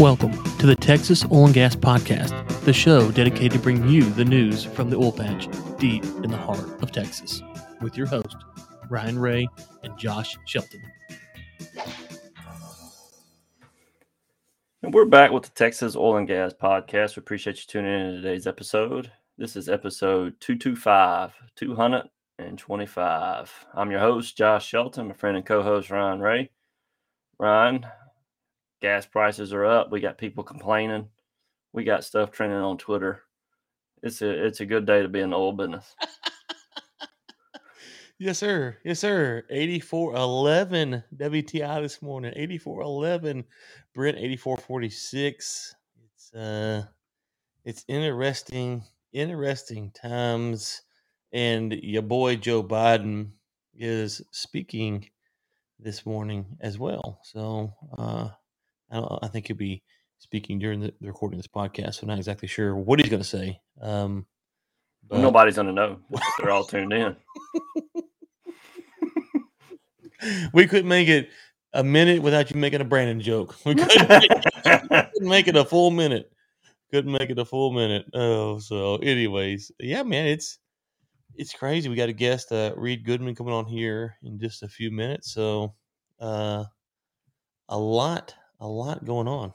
Welcome 0.00 0.32
to 0.58 0.66
the 0.66 0.74
Texas 0.74 1.24
Oil 1.30 1.44
and 1.44 1.54
Gas 1.54 1.76
Podcast, 1.76 2.64
the 2.64 2.72
show 2.72 3.12
dedicated 3.12 3.52
to 3.52 3.60
bring 3.60 3.88
you 3.88 4.02
the 4.02 4.24
news 4.24 4.64
from 4.64 4.90
the 4.90 4.96
oil 4.96 5.12
patch 5.12 5.46
deep 5.78 6.02
in 6.02 6.32
the 6.32 6.36
heart 6.36 6.82
of 6.82 6.90
Texas, 6.90 7.40
with 7.80 7.96
your 7.96 8.08
host, 8.08 8.34
Ryan 8.90 9.20
Ray 9.20 9.46
and 9.84 9.96
Josh 9.96 10.36
Shelton. 10.46 10.82
And 14.82 14.92
we're 14.92 15.04
back 15.04 15.30
with 15.30 15.44
the 15.44 15.50
Texas 15.50 15.94
Oil 15.94 16.16
and 16.16 16.26
Gas 16.26 16.52
Podcast. 16.52 17.14
We 17.14 17.20
appreciate 17.20 17.58
you 17.58 17.64
tuning 17.68 17.92
in 17.92 18.06
to 18.06 18.16
today's 18.16 18.48
episode. 18.48 19.12
This 19.38 19.54
is 19.54 19.68
episode 19.68 20.34
225, 20.40 21.34
225. 21.54 23.66
I'm 23.74 23.90
your 23.92 24.00
host, 24.00 24.36
Josh 24.36 24.66
Shelton, 24.66 25.06
my 25.06 25.14
friend 25.14 25.36
and 25.36 25.46
co 25.46 25.62
host, 25.62 25.90
Ryan 25.90 26.18
Ray. 26.18 26.50
Ryan, 27.38 27.86
gas 28.84 29.06
prices 29.06 29.54
are 29.54 29.64
up. 29.64 29.90
We 29.90 30.00
got 30.00 30.18
people 30.18 30.44
complaining. 30.44 31.08
We 31.72 31.84
got 31.84 32.04
stuff 32.04 32.30
trending 32.30 32.58
on 32.58 32.76
Twitter. 32.76 33.22
It's 34.02 34.20
a 34.20 34.28
it's 34.28 34.60
a 34.60 34.66
good 34.66 34.84
day 34.84 35.00
to 35.00 35.08
be 35.08 35.20
in 35.20 35.30
the 35.30 35.38
oil 35.38 35.52
business. 35.52 35.96
yes, 38.18 38.36
sir. 38.36 38.76
Yes, 38.84 39.00
sir. 39.00 39.42
8411 39.48 41.02
WTI 41.16 41.80
this 41.80 42.02
morning. 42.02 42.34
8411 42.36 43.44
Brent 43.94 44.18
8446. 44.18 45.74
It's 46.04 46.34
uh 46.34 46.82
it's 47.64 47.86
interesting, 47.88 48.82
interesting 49.14 49.92
times. 49.92 50.82
And 51.32 51.72
your 51.72 52.02
boy 52.02 52.36
Joe 52.36 52.62
Biden 52.62 53.30
is 53.74 54.20
speaking 54.30 55.08
this 55.80 56.04
morning 56.04 56.58
as 56.60 56.78
well. 56.78 57.20
So 57.22 57.72
uh 57.96 58.28
I, 58.94 59.18
I 59.22 59.28
think 59.28 59.46
he'll 59.46 59.56
be 59.56 59.82
speaking 60.18 60.58
during 60.58 60.80
the, 60.80 60.92
the, 61.00 61.08
recording 61.08 61.38
of 61.38 61.44
this 61.44 61.52
podcast. 61.52 61.96
So 61.96 62.06
not 62.06 62.18
exactly 62.18 62.48
sure 62.48 62.74
what 62.74 62.98
he's 63.00 63.10
going 63.10 63.22
to 63.22 63.28
say. 63.28 63.60
Um, 63.80 64.26
but... 65.08 65.20
Nobody's 65.20 65.56
going 65.56 65.66
to 65.66 65.72
know. 65.72 65.98
They're 66.38 66.50
all 66.50 66.64
tuned 66.64 66.92
in. 66.92 67.16
we 70.52 70.66
couldn't 70.66 70.88
make 70.88 71.08
it 71.08 71.28
a 71.74 71.84
minute 71.84 72.22
without 72.22 72.50
you 72.50 72.58
making 72.58 72.80
a 72.80 72.84
Brandon 72.84 73.20
joke. 73.20 73.56
We 73.64 73.74
couldn't 73.74 74.08
make, 74.08 74.30
couldn't 74.62 75.28
make 75.28 75.48
it 75.48 75.56
a 75.56 75.64
full 75.64 75.90
minute. 75.90 76.30
Couldn't 76.90 77.12
make 77.12 77.30
it 77.30 77.38
a 77.38 77.44
full 77.44 77.72
minute. 77.72 78.06
Oh, 78.14 78.58
so 78.58 78.96
anyways, 78.96 79.72
yeah, 79.80 80.04
man, 80.04 80.26
it's 80.26 80.58
it's 81.34 81.52
crazy. 81.52 81.88
We 81.88 81.96
got 81.96 82.08
a 82.08 82.12
guest, 82.12 82.52
uh, 82.52 82.72
Reed 82.76 83.04
Goodman, 83.04 83.34
coming 83.34 83.52
on 83.52 83.66
here 83.66 84.16
in 84.22 84.38
just 84.38 84.62
a 84.62 84.68
few 84.68 84.92
minutes. 84.92 85.32
So, 85.32 85.74
uh, 86.20 86.64
a 87.68 87.78
lot 87.78 88.34
a 88.60 88.66
lot 88.66 89.04
going 89.04 89.28
on. 89.28 89.52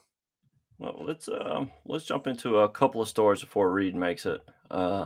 Well, 0.77 0.95
let's 1.01 1.27
uh, 1.27 1.65
let's 1.85 2.05
jump 2.05 2.27
into 2.27 2.59
a 2.59 2.69
couple 2.69 3.01
of 3.01 3.09
stories 3.09 3.41
before 3.41 3.71
Reed 3.71 3.95
makes 3.95 4.25
it. 4.25 4.41
Uh, 4.71 5.05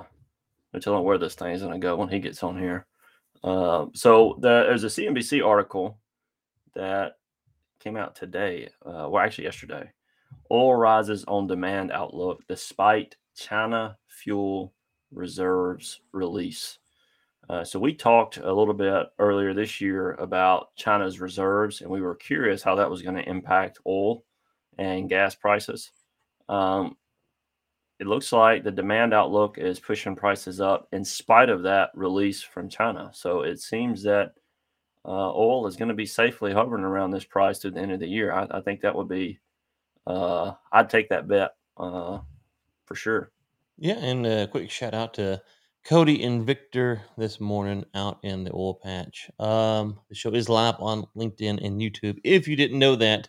tell 0.80 0.98
him 0.98 1.04
where 1.04 1.18
this 1.18 1.36
thing 1.36 1.52
is 1.54 1.62
going 1.62 1.74
to 1.74 1.80
go 1.80 1.96
when 1.96 2.10
he 2.10 2.20
gets 2.20 2.44
on 2.44 2.58
here. 2.58 2.86
Uh, 3.44 3.88
so 3.94 4.38
the, 4.40 4.66
there's 4.68 4.84
a 4.84 4.88
CNBC 4.88 5.46
article 5.46 5.98
that 6.76 7.18
came 7.80 7.98
out 7.98 8.16
today, 8.16 8.70
uh, 8.86 9.08
well, 9.10 9.20
actually 9.20 9.44
yesterday. 9.44 9.92
Oil 10.52 10.76
rises 10.76 11.26
on 11.28 11.48
demand 11.48 11.92
outlook 11.92 12.42
despite 12.48 13.16
China 13.36 13.98
fuel 14.08 14.74
reserves 15.12 16.00
release. 16.12 16.80
Uh, 17.50 17.64
so 17.64 17.78
we 17.80 17.94
talked 17.94 18.38
a 18.38 18.54
little 18.54 18.74
bit 18.74 19.08
earlier 19.20 19.54
this 19.54 19.82
year 19.82 20.14
about 20.14 20.76
China's 20.76 21.20
reserves, 21.20 21.82
and 21.82 21.90
we 21.90 22.02
were 22.02 22.16
curious 22.16 22.64
how 22.64 22.76
that 22.76 22.90
was 22.90 23.02
going 23.02 23.16
to 23.16 23.30
impact 23.30 23.80
oil 23.86 24.24
and 24.78 25.10
gas 25.10 25.36
prices. 25.36 25.92
Um, 26.48 26.96
it 28.00 28.08
looks 28.08 28.32
like 28.32 28.64
the 28.64 28.72
demand 28.72 29.14
outlook 29.14 29.58
is 29.58 29.80
pushing 29.80 30.16
prices 30.16 30.60
up 30.60 30.88
in 30.92 31.06
spite 31.06 31.50
of 31.50 31.64
that 31.64 31.92
release 31.94 32.42
from 32.42 32.70
China. 32.70 33.12
So 33.14 33.42
it 33.42 33.60
seems 33.60 34.04
that 34.04 34.34
uh, 35.06 35.32
oil 35.34 35.68
is 35.68 35.76
going 35.76 35.90
to 35.90 35.94
be 35.94 36.06
safely 36.06 36.54
hovering 36.54 36.84
around 36.84 37.12
this 37.12 37.26
price 37.26 37.60
to 37.60 37.72
the 37.72 37.80
end 37.80 37.92
of 37.92 38.00
the 38.00 38.08
year. 38.08 38.34
I, 38.34 38.48
I 38.50 38.62
think 38.62 38.82
that 38.82 38.96
would 38.96 39.10
be, 39.10 39.40
uh, 40.08 40.54
I'd 40.72 40.90
take 40.90 41.10
that 41.10 41.28
bet 41.28 41.52
uh, 41.78 42.20
for 42.86 42.96
sure. 42.96 43.32
Yeah, 43.78 43.98
and 43.98 44.26
a 44.26 44.48
quick 44.48 44.70
shout 44.70 44.94
out 44.94 45.14
to 45.16 45.42
Cody 45.86 46.24
and 46.24 46.46
Victor 46.46 47.02
this 47.18 47.42
morning 47.42 47.84
out 47.94 48.20
in 48.24 48.46
the 48.46 48.54
oil 48.54 48.76
patch. 48.76 49.30
Um, 49.38 50.00
the 50.08 50.16
show 50.16 50.34
is 50.34 50.48
live 50.48 50.76
on 50.80 51.06
LinkedIn 51.16 51.66
and 51.66 51.82
YouTube. 51.82 52.20
If 52.24 52.48
you 52.48 52.56
didn't 52.56 52.80
know 52.80 52.96
that, 52.96 53.28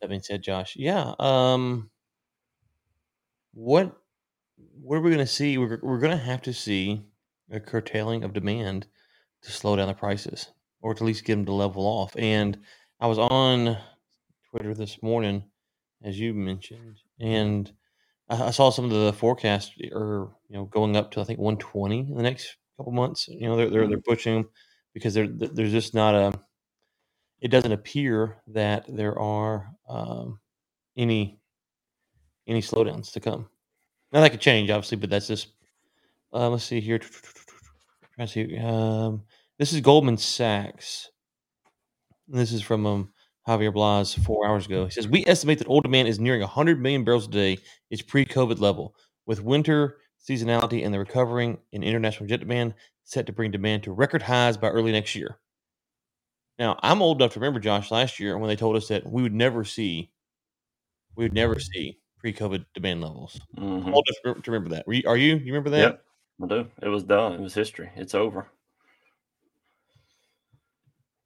that 0.00 0.08
being 0.08 0.22
said, 0.22 0.42
Josh, 0.42 0.76
yeah. 0.76 1.12
Um, 1.18 1.90
what 3.52 3.94
what 4.80 4.96
are 4.96 5.02
we 5.02 5.10
going 5.10 5.18
to 5.18 5.26
see? 5.26 5.58
We're 5.58 5.78
we're 5.82 5.98
going 5.98 6.16
to 6.16 6.24
have 6.24 6.40
to 6.42 6.54
see 6.54 7.02
a 7.50 7.60
curtailing 7.60 8.24
of 8.24 8.32
demand 8.32 8.86
to 9.42 9.52
slow 9.52 9.76
down 9.76 9.88
the 9.88 9.94
prices, 9.94 10.48
or 10.80 10.94
to 10.94 11.04
at 11.04 11.06
least 11.06 11.24
get 11.24 11.34
them 11.34 11.44
to 11.46 11.52
level 11.52 11.84
off. 11.84 12.16
And 12.16 12.58
I 12.98 13.08
was 13.08 13.18
on 13.18 13.76
Twitter 14.50 14.74
this 14.74 15.02
morning, 15.02 15.44
as 16.02 16.18
you 16.18 16.32
mentioned, 16.32 16.96
and 17.20 17.70
I 18.30 18.50
saw 18.50 18.70
some 18.70 18.84
of 18.84 18.90
the 18.90 19.12
forecasts 19.12 19.72
are 19.92 20.28
you 20.48 20.56
know 20.56 20.64
going 20.66 20.96
up 20.96 21.10
to 21.12 21.20
I 21.20 21.24
think 21.24 21.38
120 21.38 22.00
in 22.10 22.14
the 22.16 22.22
next 22.22 22.56
couple 22.76 22.92
months. 22.92 23.28
You 23.28 23.48
know 23.48 23.56
they're 23.56 23.70
they're, 23.70 23.88
they're 23.88 23.98
mm-hmm. 23.98 24.10
pushing 24.10 24.44
because 24.94 25.14
there 25.14 25.28
there's 25.28 25.72
just 25.72 25.94
not 25.94 26.14
a. 26.14 26.38
It 27.40 27.48
doesn't 27.48 27.72
appear 27.72 28.42
that 28.48 28.84
there 28.88 29.18
are 29.18 29.70
um, 29.88 30.40
any 30.96 31.40
any 32.46 32.60
slowdowns 32.60 33.12
to 33.12 33.20
come. 33.20 33.48
Now 34.12 34.20
that 34.20 34.30
could 34.30 34.40
change, 34.40 34.70
obviously, 34.70 34.98
but 34.98 35.10
that's 35.10 35.28
just. 35.28 35.48
Uh, 36.32 36.50
let's 36.50 36.64
see 36.64 36.80
here. 36.80 36.98
Trying 36.98 38.28
to 38.28 38.28
see. 38.28 38.58
Um, 38.58 39.22
this 39.58 39.72
is 39.72 39.80
Goldman 39.80 40.18
Sachs. 40.18 41.10
This 42.26 42.52
is 42.52 42.60
from 42.60 42.84
um, 42.84 43.12
Javier 43.48 43.72
Blas 43.72 44.12
four 44.12 44.46
hours 44.46 44.66
ago. 44.66 44.84
He 44.84 44.90
says, 44.90 45.08
We 45.08 45.24
estimate 45.26 45.58
that 45.58 45.68
oil 45.68 45.80
demand 45.80 46.06
is 46.06 46.20
nearing 46.20 46.42
100 46.42 46.80
million 46.80 47.02
barrels 47.02 47.26
a 47.26 47.30
day, 47.30 47.58
its 47.90 48.02
pre 48.02 48.26
COVID 48.26 48.60
level, 48.60 48.94
with 49.26 49.42
winter 49.42 49.96
seasonality 50.28 50.84
and 50.84 50.92
the 50.92 50.98
recovering 50.98 51.58
in 51.72 51.82
international 51.82 52.28
jet 52.28 52.40
demand 52.40 52.74
set 53.04 53.24
to 53.26 53.32
bring 53.32 53.50
demand 53.50 53.82
to 53.84 53.92
record 53.92 54.20
highs 54.20 54.58
by 54.58 54.68
early 54.68 54.92
next 54.92 55.14
year. 55.14 55.38
Now, 56.58 56.78
I'm 56.82 57.00
old 57.00 57.22
enough 57.22 57.32
to 57.34 57.40
remember, 57.40 57.60
Josh, 57.60 57.90
last 57.90 58.20
year 58.20 58.36
when 58.36 58.48
they 58.48 58.56
told 58.56 58.76
us 58.76 58.88
that 58.88 59.10
we 59.10 59.22
would 59.22 59.32
never 59.32 59.64
see, 59.64 60.10
we 61.16 61.24
would 61.24 61.32
never 61.32 61.58
see 61.58 61.98
pre-COVID 62.18 62.66
demand 62.74 63.00
levels. 63.00 63.40
Mm-hmm. 63.56 63.88
I'm 63.88 63.94
old 63.94 64.06
enough 64.24 64.42
to 64.42 64.50
remember 64.50 64.74
that. 64.74 64.84
Are 65.06 65.16
you? 65.16 65.36
You 65.36 65.52
remember 65.52 65.70
that? 65.70 65.78
Yep, 65.78 66.04
I 66.42 66.46
do. 66.48 66.66
It 66.82 66.88
was 66.88 67.04
done. 67.04 67.32
It 67.32 67.40
was 67.40 67.54
history. 67.54 67.90
It's 67.96 68.14
over. 68.14 68.48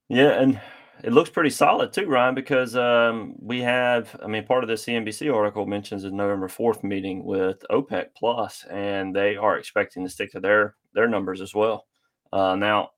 Yeah, 0.09 0.41
and 0.41 0.60
it 1.03 1.13
looks 1.13 1.31
pretty 1.31 1.51
solid 1.51 1.93
too, 1.93 2.07
Ryan, 2.07 2.35
because 2.35 2.77
um, 2.77 3.35
we 3.41 3.61
have, 3.63 4.15
I 4.23 4.29
mean, 4.29 4.45
part 4.45 4.63
of 4.63 4.69
the 4.69 4.75
CNBC 4.75 5.35
article 5.35 5.67
mentions 5.67 6.05
a 6.05 6.11
November 6.11 6.49
4th 6.49 6.85
meeting 6.85 7.25
with 7.25 7.65
OPEC 7.71 8.07
Plus, 8.17 8.65
and 8.71 9.15
they 9.15 9.37
are 9.37 9.59
expecting 9.59 10.05
to 10.05 10.11
stick 10.11 10.31
to 10.33 10.41
their 10.41 10.77
their 10.95 11.09
numbers 11.09 11.41
as 11.41 11.55
well. 11.55 11.87
Uh, 12.33 12.55
now, 12.55 12.91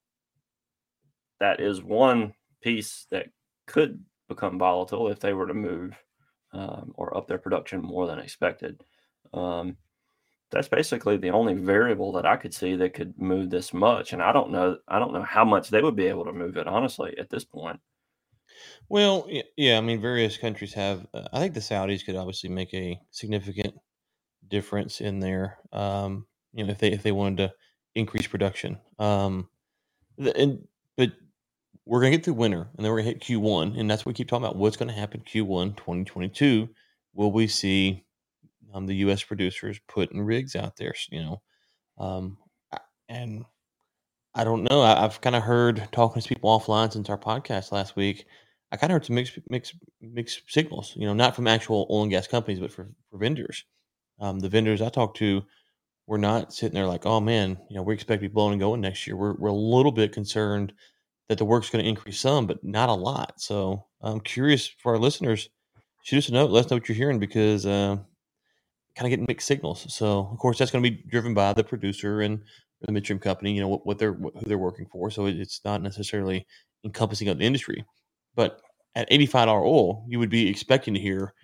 that 1.40 1.60
is 1.60 1.82
one 1.82 2.34
piece 2.60 3.06
that 3.10 3.26
could 3.66 4.04
become 4.28 4.58
volatile 4.58 5.08
if 5.08 5.20
they 5.20 5.32
were 5.32 5.46
to 5.46 5.54
move 5.54 5.96
um, 6.52 6.92
or 6.96 7.16
up 7.16 7.26
their 7.26 7.38
production 7.38 7.80
more 7.80 8.06
than 8.06 8.18
expected. 8.18 8.82
Um, 9.32 9.76
that's 10.50 10.68
basically 10.68 11.16
the 11.16 11.30
only 11.30 11.54
variable 11.54 12.12
that 12.12 12.26
I 12.26 12.36
could 12.36 12.54
see 12.54 12.76
that 12.76 12.94
could 12.94 13.18
move 13.18 13.48
this 13.48 13.72
much, 13.72 14.12
and 14.12 14.22
I 14.22 14.30
don't 14.32 14.50
know. 14.50 14.76
I 14.88 14.98
don't 14.98 15.14
know 15.14 15.22
how 15.22 15.44
much 15.46 15.70
they 15.70 15.80
would 15.80 15.96
be 15.96 16.06
able 16.06 16.26
to 16.26 16.32
move 16.32 16.58
it 16.58 16.66
honestly 16.66 17.16
at 17.18 17.30
this 17.30 17.44
point. 17.44 17.80
Well, 18.88 19.28
yeah, 19.56 19.78
I 19.78 19.80
mean, 19.80 20.00
various 20.00 20.36
countries 20.36 20.74
have. 20.74 21.06
Uh, 21.14 21.26
I 21.32 21.40
think 21.40 21.54
the 21.54 21.60
Saudis 21.60 22.04
could 22.04 22.16
obviously 22.16 22.50
make 22.50 22.72
a 22.74 23.00
significant 23.10 23.74
difference 24.48 25.00
in 25.00 25.20
there. 25.20 25.58
Um, 25.72 26.26
you 26.52 26.64
know, 26.64 26.70
if 26.70 26.78
they 26.78 26.92
if 26.92 27.02
they 27.02 27.12
wanted 27.12 27.38
to 27.38 27.54
increase 27.94 28.26
production. 28.26 28.78
Um, 28.98 29.48
the, 30.18 30.36
and 30.36 30.66
but 30.96 31.12
we're 31.86 32.00
gonna 32.00 32.12
get 32.12 32.24
through 32.24 32.34
winter, 32.34 32.68
and 32.76 32.84
then 32.84 32.92
we're 32.92 32.98
gonna 32.98 33.10
hit 33.10 33.20
Q1, 33.22 33.78
and 33.78 33.90
that's 33.90 34.04
what 34.04 34.10
we 34.10 34.14
keep 34.14 34.28
talking 34.28 34.44
about. 34.44 34.56
What's 34.56 34.76
gonna 34.76 34.92
happen 34.92 35.22
Q1 35.22 35.76
2022? 35.76 36.68
Will 37.14 37.32
we 37.32 37.46
see 37.46 38.04
um, 38.72 38.86
the 38.86 38.96
U.S. 38.96 39.22
producers 39.22 39.80
putting 39.88 40.22
rigs 40.22 40.56
out 40.56 40.76
there? 40.76 40.94
You 41.10 41.22
know, 41.22 41.42
um, 41.98 42.38
and 43.08 43.44
I 44.34 44.44
don't 44.44 44.64
know. 44.64 44.82
I, 44.82 45.00
have 45.00 45.20
kind 45.20 45.36
of 45.36 45.42
heard 45.42 45.88
talking 45.92 46.20
to 46.20 46.28
people 46.28 46.58
offline 46.58 46.92
since 46.92 47.08
our 47.08 47.18
podcast 47.18 47.72
last 47.72 47.96
week 47.96 48.26
I 48.74 48.76
kind 48.76 48.90
of 48.90 48.96
heard 48.96 49.06
some 49.06 49.14
mixed 49.14 49.38
mixed 49.48 49.74
mixed 50.00 50.42
signals. 50.48 50.94
You 50.96 51.06
know, 51.06 51.14
not 51.14 51.36
from 51.36 51.46
actual 51.46 51.86
oil 51.90 52.02
and 52.02 52.10
gas 52.10 52.26
companies, 52.26 52.58
but 52.58 52.72
for 52.72 52.90
for 53.08 53.18
vendors. 53.18 53.64
Um, 54.18 54.40
the 54.40 54.48
vendors 54.48 54.82
I 54.82 54.88
talked 54.88 55.16
to 55.18 55.42
were 56.08 56.18
not 56.18 56.52
sitting 56.52 56.74
there 56.74 56.86
like, 56.86 57.06
oh 57.06 57.20
man, 57.20 57.56
you 57.70 57.76
know, 57.76 57.82
we 57.82 57.94
expect 57.94 58.20
to 58.20 58.28
be 58.28 58.32
blowing 58.32 58.54
and 58.54 58.60
going 58.60 58.80
next 58.80 59.06
year. 59.06 59.16
We're 59.16 59.34
we're 59.34 59.50
a 59.50 59.54
little 59.54 59.92
bit 59.92 60.12
concerned 60.12 60.72
that 61.28 61.38
the 61.38 61.44
work's 61.44 61.70
going 61.70 61.84
to 61.84 61.88
increase 61.88 62.18
some, 62.18 62.48
but 62.48 62.64
not 62.64 62.88
a 62.88 62.94
lot. 62.94 63.40
So 63.40 63.86
I'm 64.02 64.20
curious 64.20 64.66
for 64.66 64.92
our 64.92 64.98
listeners, 64.98 65.48
shoot 66.02 66.18
us 66.18 66.28
a 66.28 66.32
note. 66.32 66.50
Let 66.50 66.64
us 66.64 66.70
know 66.70 66.76
what 66.76 66.88
you're 66.88 66.96
hearing 66.96 67.20
because 67.20 67.66
uh, 67.66 67.96
kind 68.96 69.06
of 69.06 69.10
getting 69.10 69.26
mixed 69.28 69.46
signals. 69.46 69.86
So 69.94 70.28
of 70.32 70.38
course 70.38 70.58
that's 70.58 70.72
going 70.72 70.82
to 70.82 70.90
be 70.90 71.02
driven 71.08 71.32
by 71.32 71.52
the 71.52 71.62
producer 71.62 72.22
and 72.22 72.42
the 72.80 72.90
midstream 72.90 73.20
company. 73.20 73.52
You 73.52 73.60
know 73.60 73.68
what, 73.68 73.86
what 73.86 73.98
they're 74.00 74.14
what, 74.14 74.34
who 74.34 74.48
they're 74.48 74.58
working 74.58 74.86
for. 74.90 75.12
So 75.12 75.26
it, 75.26 75.38
it's 75.38 75.60
not 75.64 75.80
necessarily 75.80 76.44
encompassing 76.84 77.28
of 77.28 77.38
the 77.38 77.44
industry. 77.44 77.84
But 78.34 78.60
at 78.94 79.08
eighty 79.10 79.26
five 79.26 79.46
dollar 79.46 79.64
oil, 79.64 80.04
you 80.08 80.18
would 80.18 80.30
be 80.30 80.48
expecting 80.48 80.94
to 80.94 81.00
hear, 81.00 81.34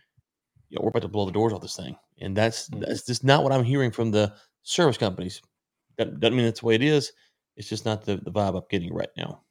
you 0.69 0.77
know, 0.77 0.83
we're 0.83 0.91
about 0.91 1.03
to 1.03 1.09
blow 1.09 1.27
the 1.27 1.33
doors 1.33 1.53
off 1.53 1.63
this 1.63 1.77
thing, 1.77 1.97
and 2.21 2.37
that's 2.37 2.69
Mhm. 2.71 2.87
that's 2.87 3.07
just 3.07 3.25
not 3.25 3.43
what 3.43 3.53
I'm 3.53 3.65
hearing 3.65 3.91
from 3.91 4.11
the 4.11 4.35
service 4.63 4.97
companies. 4.99 5.43
That 5.97 6.21
doesn't 6.21 6.37
mean 6.37 6.47
that's 6.47 6.61
the 6.61 6.67
way 6.67 6.75
it 6.77 6.83
is. 6.83 7.13
It's 7.57 7.69
just 7.69 7.85
not 7.85 8.05
the, 8.05 8.17
the 8.17 8.31
vibe 8.31 8.57
I'm 8.57 8.63
getting 8.71 8.95
right 8.95 9.11
now. 9.17 9.43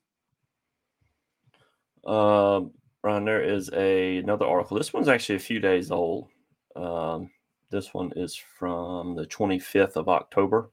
Um, 2.05 2.71
Ron, 3.03 3.25
there 3.25 3.43
is 3.43 3.69
a 3.73 4.17
another 4.17 4.45
article. 4.45 4.77
This 4.77 4.93
one's 4.93 5.07
actually 5.07 5.35
a 5.35 5.39
few 5.39 5.59
days 5.59 5.91
old. 5.91 6.29
Um, 6.75 7.29
this 7.69 7.93
one 7.93 8.11
is 8.15 8.35
from 8.35 9.15
the 9.15 9.25
25th 9.25 9.95
of 9.95 10.09
October. 10.09 10.71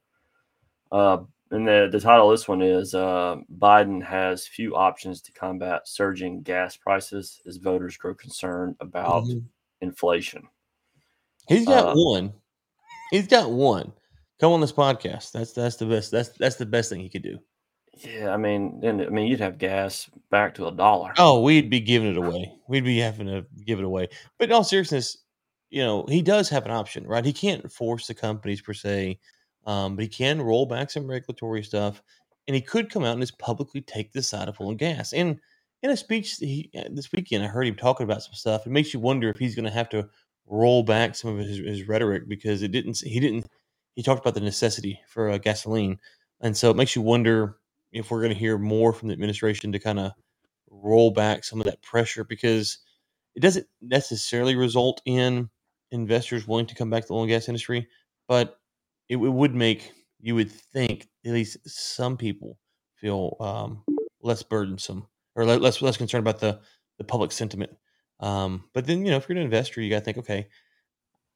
Uh, 0.91 1.19
and 1.51 1.67
the, 1.67 1.89
the 1.91 1.99
title 1.99 2.29
of 2.31 2.37
this 2.37 2.47
one 2.47 2.61
is 2.61 2.93
uh, 2.93 3.37
Biden 3.57 4.03
has 4.03 4.47
few 4.47 4.75
options 4.75 5.21
to 5.21 5.31
combat 5.31 5.87
surging 5.87 6.41
gas 6.41 6.75
prices 6.75 7.41
as 7.47 7.57
voters 7.57 7.97
grow 7.97 8.13
concerned 8.15 8.75
about 8.79 9.23
Mhm. 9.23 9.43
inflation. 9.81 10.47
He's 11.47 11.65
got 11.65 11.89
Uh, 11.89 11.93
one. 11.95 12.33
He's 13.11 13.27
got 13.27 13.49
one. 13.51 13.93
Come 14.39 14.51
on 14.51 14.61
this 14.61 14.73
podcast. 14.73 15.31
That's 15.31 15.53
that's 15.53 15.77
the 15.77 15.85
best. 15.85 16.11
That's 16.11 16.29
that's 16.29 16.57
the 16.57 16.65
best 16.65 16.89
thing 16.89 16.99
he 17.01 17.09
could 17.09 17.23
do. 17.23 17.39
Yeah, 17.93 18.29
I 18.31 18.37
mean, 18.37 18.81
and 18.83 19.01
I 19.01 19.09
mean, 19.09 19.25
you'd 19.27 19.39
have 19.39 19.57
gas 19.57 20.07
back 20.29 20.53
to 20.55 20.67
a 20.67 20.71
dollar. 20.71 21.13
Oh, 21.17 21.41
we'd 21.41 21.69
be 21.69 21.79
giving 21.79 22.11
it 22.11 22.17
away. 22.17 22.53
We'd 22.67 22.83
be 22.83 22.99
having 22.99 23.25
to 23.27 23.45
give 23.65 23.79
it 23.79 23.85
away. 23.85 24.09
But 24.37 24.49
in 24.49 24.53
all 24.53 24.63
seriousness, 24.63 25.17
you 25.71 25.83
know, 25.83 26.05
he 26.07 26.21
does 26.21 26.47
have 26.49 26.65
an 26.65 26.71
option, 26.71 27.07
right? 27.07 27.25
He 27.25 27.33
can't 27.33 27.71
force 27.71 28.05
the 28.05 28.13
companies 28.13 28.61
per 28.61 28.73
se, 28.73 29.17
um, 29.67 29.95
but 29.95 30.03
he 30.03 30.09
can 30.09 30.41
roll 30.41 30.65
back 30.65 30.89
some 30.89 31.07
regulatory 31.07 31.61
stuff, 31.63 32.01
and 32.47 32.55
he 32.55 32.61
could 32.61 32.89
come 32.89 33.03
out 33.03 33.11
and 33.13 33.21
just 33.21 33.37
publicly 33.37 33.81
take 33.81 34.13
the 34.13 34.23
side 34.23 34.47
of 34.47 34.59
oil 34.59 34.71
and 34.71 34.79
gas. 34.79 35.13
And 35.13 35.39
in 35.83 35.91
a 35.91 35.97
speech 35.97 36.37
he, 36.37 36.71
uh, 36.75 36.85
this 36.89 37.11
weekend, 37.11 37.43
I 37.43 37.47
heard 37.47 37.67
him 37.67 37.75
talking 37.75 38.05
about 38.05 38.23
some 38.23 38.33
stuff. 38.33 38.65
It 38.65 38.71
makes 38.71 38.93
you 38.93 38.99
wonder 38.99 39.29
if 39.29 39.37
he's 39.37 39.55
going 39.55 39.65
to 39.65 39.71
have 39.71 39.89
to 39.89 40.09
roll 40.47 40.81
back 40.81 41.15
some 41.15 41.37
of 41.37 41.45
his, 41.45 41.57
his 41.57 41.87
rhetoric 41.87 42.27
because 42.27 42.63
it 42.63 42.71
didn't. 42.71 42.97
He 42.99 43.19
didn't. 43.19 43.45
He 43.95 44.03
talked 44.03 44.21
about 44.21 44.35
the 44.35 44.41
necessity 44.41 44.99
for 45.07 45.29
uh, 45.29 45.37
gasoline, 45.37 45.99
and 46.41 46.55
so 46.55 46.71
it 46.71 46.77
makes 46.77 46.95
you 46.95 47.01
wonder 47.01 47.57
if 47.91 48.09
we're 48.09 48.21
going 48.21 48.33
to 48.33 48.39
hear 48.39 48.57
more 48.57 48.93
from 48.93 49.09
the 49.09 49.13
administration 49.13 49.71
to 49.73 49.79
kind 49.79 49.99
of 49.99 50.13
roll 50.69 51.11
back 51.11 51.43
some 51.43 51.59
of 51.59 51.65
that 51.65 51.81
pressure 51.81 52.23
because 52.23 52.79
it 53.35 53.41
doesn't 53.41 53.67
necessarily 53.81 54.55
result 54.55 55.01
in 55.05 55.49
investors 55.91 56.47
willing 56.47 56.65
to 56.67 56.75
come 56.75 56.89
back 56.89 57.03
to 57.03 57.07
the 57.09 57.13
oil 57.13 57.21
and 57.23 57.29
gas 57.29 57.47
industry, 57.47 57.87
but 58.27 58.59
it, 59.09 59.17
it 59.17 59.33
would 59.33 59.55
make 59.55 59.91
you 60.19 60.35
would 60.35 60.51
think 60.51 61.07
at 61.25 61.31
least 61.33 61.57
some 61.65 62.17
people 62.17 62.57
feel 62.95 63.37
um, 63.39 63.83
less 64.21 64.43
burdensome 64.43 65.07
or 65.35 65.45
less 65.45 65.81
less 65.81 65.97
concerned 65.97 66.27
about 66.27 66.39
the 66.39 66.59
the 66.97 67.03
public 67.03 67.31
sentiment. 67.31 67.71
Um, 68.19 68.65
but 68.73 68.85
then 68.87 69.05
you 69.05 69.11
know 69.11 69.17
if 69.17 69.29
you're 69.29 69.37
an 69.37 69.43
investor, 69.43 69.81
you 69.81 69.89
got 69.89 69.99
to 69.99 70.05
think, 70.05 70.17
okay, 70.17 70.47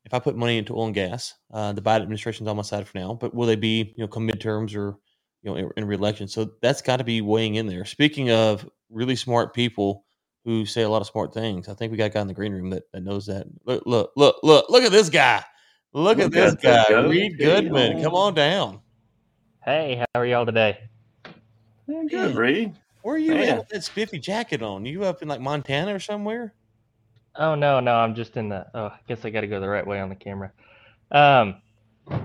if 0.06 0.14
I 0.14 0.20
put 0.20 0.36
money 0.36 0.58
into 0.58 0.76
oil 0.76 0.86
and 0.88 0.96
gas, 0.96 1.36
uh, 1.54 1.74
the 1.74 1.82
Biden 1.82 2.02
administration's 2.02 2.50
on 2.50 2.56
my 2.56 2.64
side 2.64 2.88
for 2.88 2.98
now, 2.98 3.14
but 3.14 3.36
will 3.36 3.48
they 3.48 3.56
be 3.56 3.94
you 3.96 4.04
know 4.04 4.08
come 4.08 4.28
midterms 4.28 4.76
or 4.76 4.98
you 5.44 5.52
know 5.52 5.56
in, 5.56 5.70
in 5.78 5.86
reelection? 5.86 6.28
So 6.28 6.52
that's 6.62 6.82
got 6.82 6.98
to 6.98 7.04
be 7.04 7.22
weighing 7.22 7.56
in 7.56 7.68
there. 7.68 7.86
Speaking 7.86 8.32
of 8.32 8.68
really 8.90 9.16
smart 9.16 9.54
people 9.54 10.06
who 10.44 10.66
say 10.66 10.82
a 10.82 10.90
lot 10.90 11.02
of 11.02 11.08
smart 11.08 11.34
things, 11.34 11.70
I 11.70 11.76
think 11.76 11.92
we 11.92 11.98
got 11.98 12.06
a 12.06 12.10
guy 12.10 12.22
in 12.22 12.28
the 12.28 12.34
green 12.34 12.52
room 12.54 12.72
that, 12.72 12.84
that 12.94 13.04
knows 13.04 13.28
that. 13.28 13.46
Look, 13.66 13.84
look, 13.86 14.12
look, 14.18 14.38
look, 14.42 14.70
look 14.70 14.84
at 14.84 14.92
this 14.92 15.10
guy. 15.10 15.44
Look, 15.94 16.20
at 16.20 16.26
Look 16.26 16.34
this 16.34 16.54
at 16.54 16.62
the 16.62 16.68
guy, 16.68 16.86
goat 16.90 17.10
Reed 17.10 17.38
tail. 17.38 17.62
Goodman. 17.62 18.02
Come 18.02 18.14
on 18.14 18.34
down. 18.34 18.80
Hey, 19.66 19.98
how 19.98 20.22
are 20.22 20.26
y'all 20.26 20.46
today? 20.46 20.80
Yeah, 21.88 22.04
good, 22.10 22.30
Man. 22.30 22.36
Reed. 22.36 22.74
Where 23.02 23.16
are 23.16 23.20
you 23.20 23.34
Man. 23.34 23.50
at 23.50 23.58
with 23.58 23.70
that 23.70 23.84
spiffy 23.84 24.18
jacket 24.18 24.62
on? 24.62 24.86
You 24.86 25.04
up 25.04 25.22
in 25.22 25.28
like 25.28 25.42
Montana 25.42 25.94
or 25.94 26.00
somewhere? 26.00 26.54
Oh 27.36 27.56
no, 27.56 27.82
no, 27.82 27.96
I'm 27.96 28.16
just 28.16 28.38
in 28.38 28.48
the. 28.48 28.66
Oh, 28.74 28.86
I 28.86 29.00
guess 29.08 29.26
I 29.26 29.30
got 29.32 29.42
to 29.42 29.48
go 29.48 29.60
the 29.60 29.68
right 29.68 29.86
way 29.86 30.00
on 30.00 30.08
the 30.08 30.16
camera. 30.16 30.52
Um, 31.12 31.62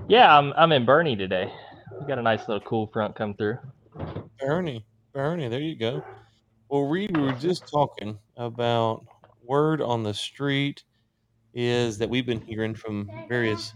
yeah, 0.07 0.37
I'm 0.37 0.53
I'm 0.53 0.71
in 0.71 0.85
Boerne 0.85 1.17
today. 1.17 1.51
We 1.99 2.07
got 2.07 2.19
a 2.19 2.21
nice 2.21 2.47
little 2.47 2.65
cool 2.65 2.87
front 2.87 3.15
come 3.15 3.33
through. 3.33 3.57
Boerne, 4.41 4.81
Boerne, 5.13 5.49
there 5.49 5.59
you 5.59 5.75
go. 5.75 6.03
Well, 6.69 6.83
Reed, 6.83 7.15
we 7.17 7.23
were 7.23 7.31
just 7.33 7.67
talking 7.67 8.17
about 8.37 9.05
word 9.43 9.81
on 9.81 10.03
the 10.03 10.13
street 10.13 10.83
is 11.57 11.97
that 11.97 12.07
we've 12.07 12.25
been 12.27 12.39
hearing 12.41 12.75
from 12.75 13.09
various 13.27 13.73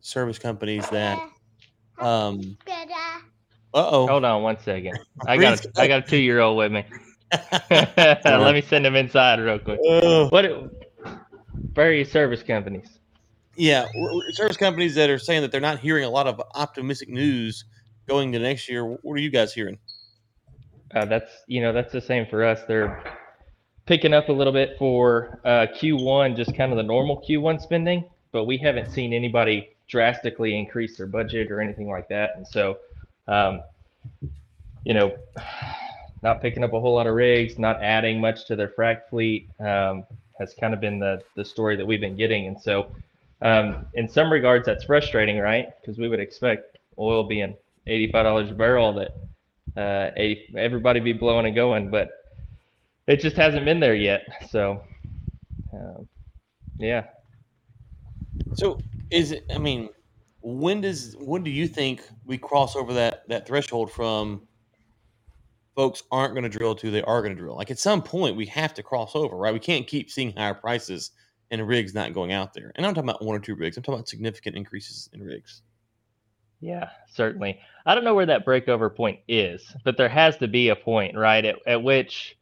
service 0.00 0.38
companies 0.38 0.86
that, 0.90 1.18
um, 1.98 2.58
uh 3.72 3.88
oh, 3.90 4.06
Hold 4.06 4.24
on 4.24 4.42
one 4.42 4.58
second. 4.60 4.98
I 5.26 5.38
got 5.38 5.64
a, 5.64 5.70
I 5.80 5.88
got 5.88 6.04
a 6.04 6.06
two 6.06 6.18
year 6.18 6.40
old 6.40 6.58
with 6.58 6.72
me. 6.72 6.84
Let 7.70 8.54
me 8.54 8.60
send 8.60 8.84
him 8.84 8.94
inside 8.96 9.40
real 9.40 9.58
quick. 9.58 9.80
What? 10.30 10.70
Various 11.72 12.12
service 12.12 12.42
companies. 12.42 12.98
yeah, 13.56 13.86
service 14.32 14.58
companies 14.58 14.94
that 14.94 15.08
are 15.08 15.18
saying 15.18 15.40
that 15.40 15.50
they're 15.50 15.60
not 15.60 15.78
hearing 15.78 16.04
a 16.04 16.10
lot 16.10 16.26
of 16.26 16.40
optimistic 16.54 17.08
news 17.08 17.64
going 18.06 18.30
to 18.32 18.38
next 18.38 18.68
year. 18.68 18.84
What 18.84 19.14
are 19.14 19.22
you 19.22 19.30
guys 19.30 19.54
hearing? 19.54 19.78
Uh, 20.94 21.06
that's 21.06 21.32
you 21.46 21.62
know 21.62 21.72
that's 21.72 21.92
the 21.92 22.00
same 22.00 22.26
for 22.26 22.44
us. 22.44 22.60
They're 22.68 23.02
picking 23.86 24.12
up 24.12 24.28
a 24.28 24.32
little 24.32 24.52
bit 24.52 24.76
for 24.78 25.40
uh, 25.44 25.66
Q1, 25.80 26.36
just 26.36 26.54
kind 26.56 26.72
of 26.72 26.76
the 26.76 26.82
normal 26.82 27.24
Q1 27.26 27.60
spending, 27.60 28.04
but 28.32 28.44
we 28.44 28.58
haven't 28.58 28.90
seen 28.90 29.12
anybody 29.12 29.70
drastically 29.88 30.58
increase 30.58 30.96
their 30.96 31.06
budget 31.06 31.50
or 31.50 31.60
anything 31.60 31.88
like 31.88 32.08
that. 32.08 32.30
And 32.36 32.46
so, 32.46 32.78
um, 33.28 33.62
you 34.84 34.94
know, 34.94 35.16
not 36.22 36.42
picking 36.42 36.64
up 36.64 36.72
a 36.72 36.80
whole 36.80 36.94
lot 36.94 37.06
of 37.06 37.14
rigs, 37.14 37.58
not 37.58 37.80
adding 37.82 38.20
much 38.20 38.46
to 38.46 38.56
their 38.56 38.68
frac 38.68 39.08
fleet 39.08 39.48
um, 39.60 40.04
has 40.38 40.54
kind 40.60 40.74
of 40.74 40.80
been 40.80 40.98
the 40.98 41.22
the 41.36 41.44
story 41.44 41.76
that 41.76 41.86
we've 41.86 42.00
been 42.00 42.16
getting. 42.16 42.46
And 42.46 42.60
so, 42.60 42.90
um, 43.42 43.86
in 43.94 44.08
some 44.08 44.32
regards, 44.32 44.66
that's 44.66 44.84
frustrating, 44.84 45.38
right? 45.38 45.68
Because 45.80 45.98
we 45.98 46.08
would 46.08 46.20
expect 46.20 46.78
oil 46.98 47.22
being 47.22 47.54
eighty-five 47.86 48.24
dollars 48.24 48.50
a 48.50 48.54
barrel 48.54 48.92
that 48.94 49.12
uh, 49.76 50.10
80, 50.16 50.54
everybody 50.56 51.00
be 51.00 51.12
blowing 51.12 51.46
and 51.46 51.54
going, 51.54 51.90
but 51.90 52.08
it 53.06 53.20
just 53.20 53.36
hasn't 53.36 53.64
been 53.64 53.80
there 53.80 53.94
yet. 53.94 54.26
So, 54.50 54.82
um, 55.72 56.08
yeah. 56.78 57.04
So 58.54 58.78
is 59.10 59.32
it? 59.32 59.44
I 59.54 59.58
mean, 59.58 59.88
when 60.42 60.80
does 60.80 61.16
when 61.18 61.42
do 61.42 61.50
you 61.50 61.66
think 61.66 62.02
we 62.24 62.38
cross 62.38 62.76
over 62.76 62.92
that 62.94 63.28
that 63.28 63.46
threshold 63.46 63.90
from 63.90 64.46
folks 65.74 66.02
aren't 66.10 66.34
going 66.34 66.44
to 66.44 66.48
drill 66.48 66.74
to 66.76 66.90
they 66.90 67.02
are 67.02 67.22
going 67.22 67.34
to 67.34 67.40
drill? 67.40 67.56
Like 67.56 67.70
at 67.70 67.78
some 67.78 68.02
point, 68.02 68.36
we 68.36 68.46
have 68.46 68.74
to 68.74 68.82
cross 68.82 69.14
over, 69.14 69.36
right? 69.36 69.52
We 69.52 69.60
can't 69.60 69.86
keep 69.86 70.10
seeing 70.10 70.34
higher 70.36 70.54
prices 70.54 71.10
and 71.50 71.66
rigs 71.66 71.94
not 71.94 72.12
going 72.12 72.32
out 72.32 72.54
there. 72.54 72.72
And 72.74 72.84
I'm 72.84 72.94
talking 72.94 73.08
about 73.08 73.24
one 73.24 73.36
or 73.36 73.40
two 73.40 73.54
rigs. 73.54 73.76
I'm 73.76 73.82
talking 73.82 73.98
about 73.98 74.08
significant 74.08 74.56
increases 74.56 75.08
in 75.12 75.22
rigs. 75.22 75.62
Yeah, 76.60 76.88
certainly. 77.12 77.60
I 77.84 77.94
don't 77.94 78.04
know 78.04 78.14
where 78.14 78.26
that 78.26 78.46
breakover 78.46 78.94
point 78.94 79.20
is, 79.28 79.74
but 79.84 79.96
there 79.96 80.08
has 80.08 80.36
to 80.38 80.48
be 80.48 80.70
a 80.70 80.76
point, 80.76 81.16
right? 81.16 81.44
At, 81.44 81.56
at 81.66 81.82
which, 81.82 82.36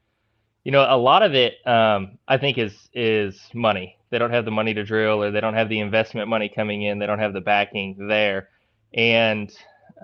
you 0.65 0.73
know, 0.73 0.87
a 0.89 0.97
lot 0.97 1.23
of 1.23 1.35
it, 1.35 1.55
um, 1.67 2.19
I 2.27 2.39
think, 2.39 2.59
is 2.59 2.89
is 2.93 3.41
money. 3.53 3.99
They 4.11 4.19
don't 4.19 4.31
have 4.31 4.45
the 4.45 4.51
money 4.51 4.75
to 4.75 4.85
drill, 4.85 5.23
or 5.23 5.31
they 5.31 5.41
don't 5.41 5.55
have 5.55 5.69
the 5.69 5.81
investment 5.81 6.29
money 6.29 6.49
coming 6.49 6.83
in. 6.83 6.99
They 6.99 7.07
don't 7.07 7.19
have 7.19 7.35
the 7.35 7.41
backing 7.41 8.09
there, 8.09 8.49
and 8.95 9.55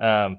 um, 0.00 0.38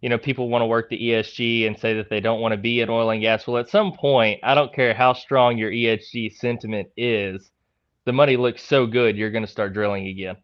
you 0.00 0.10
know, 0.10 0.18
people 0.18 0.50
want 0.50 0.60
to 0.60 0.66
work 0.66 0.90
the 0.90 1.00
ESG 1.00 1.66
and 1.66 1.78
say 1.78 1.94
that 1.94 2.10
they 2.10 2.20
don't 2.20 2.40
want 2.40 2.52
to 2.52 2.58
be 2.58 2.82
in 2.82 2.90
oil 2.90 3.08
and 3.08 3.22
gas. 3.22 3.46
Well, 3.46 3.56
at 3.56 3.70
some 3.70 3.92
point, 3.92 4.40
I 4.42 4.54
don't 4.54 4.74
care 4.74 4.92
how 4.92 5.14
strong 5.14 5.56
your 5.56 5.70
ESG 5.70 6.36
sentiment 6.36 6.88
is, 6.94 7.50
the 8.04 8.12
money 8.12 8.36
looks 8.36 8.62
so 8.62 8.86
good, 8.86 9.16
you're 9.16 9.30
going 9.30 9.46
to 9.46 9.50
start 9.50 9.72
drilling 9.72 10.08
again. 10.08 10.36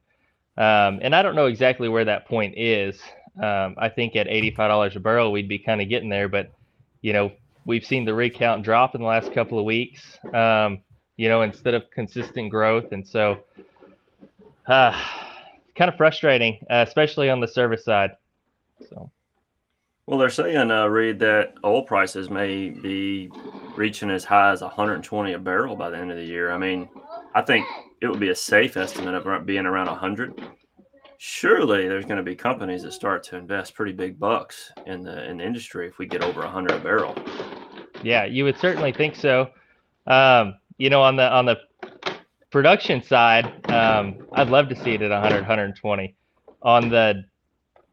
Um, 0.57 1.01
and 1.03 1.15
I 1.15 1.23
don't 1.23 1.35
know 1.35 1.45
exactly 1.45 1.89
where 1.89 2.07
that 2.07 2.27
point 2.27 2.55
is. 2.57 2.99
Um, 3.37 3.75
I 3.79 3.91
think 3.91 4.17
at 4.17 4.27
$85 4.27 4.97
a 4.97 5.01
barrel, 5.01 5.31
we'd 5.33 5.49
be 5.49 5.59
kind 5.59 5.83
of 5.83 5.89
getting 5.89 6.09
there. 6.09 6.29
But, 6.29 6.53
you 7.03 7.13
know, 7.13 7.33
we've 7.65 7.85
seen 7.85 8.05
the 8.05 8.15
rig 8.15 8.35
count 8.35 8.63
drop 8.63 8.95
in 8.95 9.01
the 9.01 9.07
last 9.07 9.33
couple 9.33 9.59
of 9.59 9.65
weeks, 9.65 10.19
um, 10.35 10.81
you 11.17 11.29
know, 11.29 11.43
instead 11.43 11.75
of 11.75 11.91
consistent 11.91 12.51
growth. 12.51 12.93
And 12.93 13.07
so, 13.07 13.41
uh, 14.67 14.99
kind 15.77 15.89
of 15.89 15.97
frustrating, 15.97 16.59
uh, 16.71 16.85
especially 16.87 17.31
on 17.31 17.41
the 17.41 17.49
service 17.49 17.85
side. 17.85 18.13
So, 18.89 19.11
Well, 20.07 20.19
they're 20.19 20.31
saying, 20.31 20.71
uh, 20.71 20.87
Reed, 20.87 21.19
that 21.21 21.55
oil 21.65 21.83
prices 21.83 22.31
may 22.31 22.71
be 22.71 23.31
reaching 23.77 24.11
as 24.11 24.25
high 24.25 24.51
as 24.51 24.63
120 24.63 25.33
a 25.33 25.39
barrel 25.39 25.77
by 25.77 25.91
the 25.91 25.99
end 25.99 26.11
of 26.11 26.17
the 26.17 26.25
year. 26.25 26.51
I 26.51 26.59
mean, 26.59 26.89
I 27.35 27.43
think 27.43 27.67
it 28.01 28.09
would 28.09 28.21
be 28.21 28.31
a 28.31 28.35
safe 28.35 28.77
estimate 28.77 29.15
of 29.15 29.47
being 29.47 29.67
around 29.67 29.87
100. 29.87 30.43
Surely, 31.23 31.87
there's 31.87 32.07
going 32.07 32.17
to 32.17 32.23
be 32.23 32.35
companies 32.35 32.83
that 32.83 32.93
start 32.93 33.23
to 33.25 33.37
invest 33.37 33.75
pretty 33.75 33.93
big 33.93 34.19
bucks 34.19 34.73
in 34.87 35.03
the 35.03 35.29
in 35.29 35.37
the 35.37 35.45
industry 35.45 35.87
if 35.87 35.99
we 35.99 36.07
get 36.07 36.23
over 36.23 36.41
100 36.41 36.73
a 36.73 36.79
barrel. 36.79 37.15
yeah, 38.03 38.25
you 38.25 38.43
would 38.45 38.57
certainly 38.57 38.91
think 38.91 39.15
so. 39.15 39.51
Um, 40.07 40.55
you 40.79 40.89
know, 40.89 41.03
on 41.03 41.17
the 41.17 41.31
on 41.31 41.45
the 41.45 41.59
production 42.51 43.03
side, 43.03 43.45
um, 43.71 44.27
I'd 44.33 44.49
love 44.49 44.71
to 44.71 44.75
see 44.75 44.95
it 44.95 45.03
at 45.03 45.11
100, 45.11 45.41
120. 45.41 46.15
On 46.63 46.89
the 46.89 47.23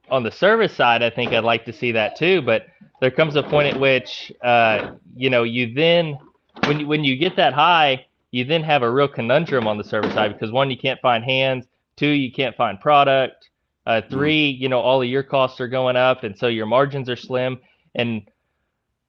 on 0.10 0.24
the 0.24 0.32
service 0.32 0.74
side, 0.74 1.04
I 1.04 1.10
think 1.10 1.34
I'd 1.34 1.44
like 1.44 1.66
to 1.66 1.74
see 1.74 1.92
that 1.92 2.16
too. 2.16 2.42
But 2.42 2.68
there 3.02 3.12
comes 3.12 3.36
a 3.36 3.44
point 3.44 3.76
at 3.76 3.78
which, 3.78 4.32
uh, 4.42 4.92
you 5.18 5.30
know, 5.30 5.44
you 5.44 5.74
then 5.74 6.18
when 6.66 6.80
you, 6.80 6.88
when 6.88 7.04
you 7.04 7.18
get 7.18 7.36
that 7.36 7.52
high, 7.52 8.06
you 8.32 8.46
then 8.46 8.64
have 8.64 8.84
a 8.84 8.90
real 8.90 9.10
conundrum 9.10 9.68
on 9.68 9.78
the 9.78 9.84
service 9.84 10.14
side 10.14 10.32
because 10.32 10.54
one, 10.54 10.72
you 10.72 10.78
can't 10.78 11.02
find 11.02 11.26
hands. 11.26 11.66
Two, 11.98 12.08
you 12.08 12.32
can't 12.32 12.56
find 12.56 12.80
product. 12.80 13.50
Uh, 13.86 14.02
mm-hmm. 14.02 14.10
three, 14.10 14.50
you 14.50 14.70
know, 14.70 14.80
all 14.80 15.02
of 15.02 15.08
your 15.08 15.24
costs 15.24 15.60
are 15.60 15.68
going 15.68 15.96
up, 15.96 16.24
and 16.24 16.38
so 16.38 16.48
your 16.48 16.66
margins 16.66 17.10
are 17.10 17.16
slim. 17.16 17.60
And 17.96 18.30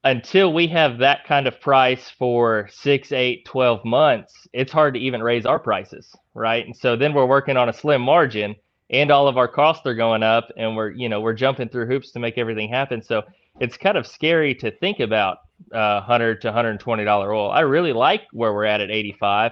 until 0.03 0.53
we 0.53 0.67
have 0.67 0.97
that 0.99 1.25
kind 1.25 1.47
of 1.47 1.59
price 1.59 2.09
for 2.17 2.69
six, 2.71 3.11
eight, 3.11 3.45
12 3.45 3.83
months, 3.83 4.33
it's 4.53 4.71
hard 4.71 4.93
to 4.93 4.99
even 4.99 5.21
raise 5.21 5.45
our 5.45 5.59
prices, 5.59 6.15
right? 6.33 6.65
And 6.65 6.75
so 6.75 6.95
then 6.95 7.13
we're 7.13 7.25
working 7.25 7.57
on 7.57 7.69
a 7.69 7.73
slim 7.73 8.01
margin 8.01 8.55
and 8.89 9.11
all 9.11 9.27
of 9.27 9.37
our 9.37 9.47
costs 9.47 9.85
are 9.85 9.93
going 9.93 10.23
up 10.23 10.49
and 10.57 10.75
we're, 10.75 10.91
you 10.91 11.09
know, 11.09 11.21
we're 11.21 11.33
jumping 11.33 11.69
through 11.69 11.87
hoops 11.87 12.11
to 12.11 12.19
make 12.19 12.37
everything 12.37 12.69
happen. 12.69 13.03
So 13.03 13.23
it's 13.59 13.77
kind 13.77 13.97
of 13.97 14.07
scary 14.07 14.55
to 14.55 14.71
think 14.71 14.99
about 14.99 15.39
uh, 15.73 15.99
100 15.99 16.41
to 16.41 16.47
120 16.47 17.03
dollar 17.03 17.33
oil. 17.33 17.51
I 17.51 17.61
really 17.61 17.93
like 17.93 18.23
where 18.31 18.53
we're 18.53 18.65
at 18.65 18.81
at 18.81 18.89
85 18.89 19.51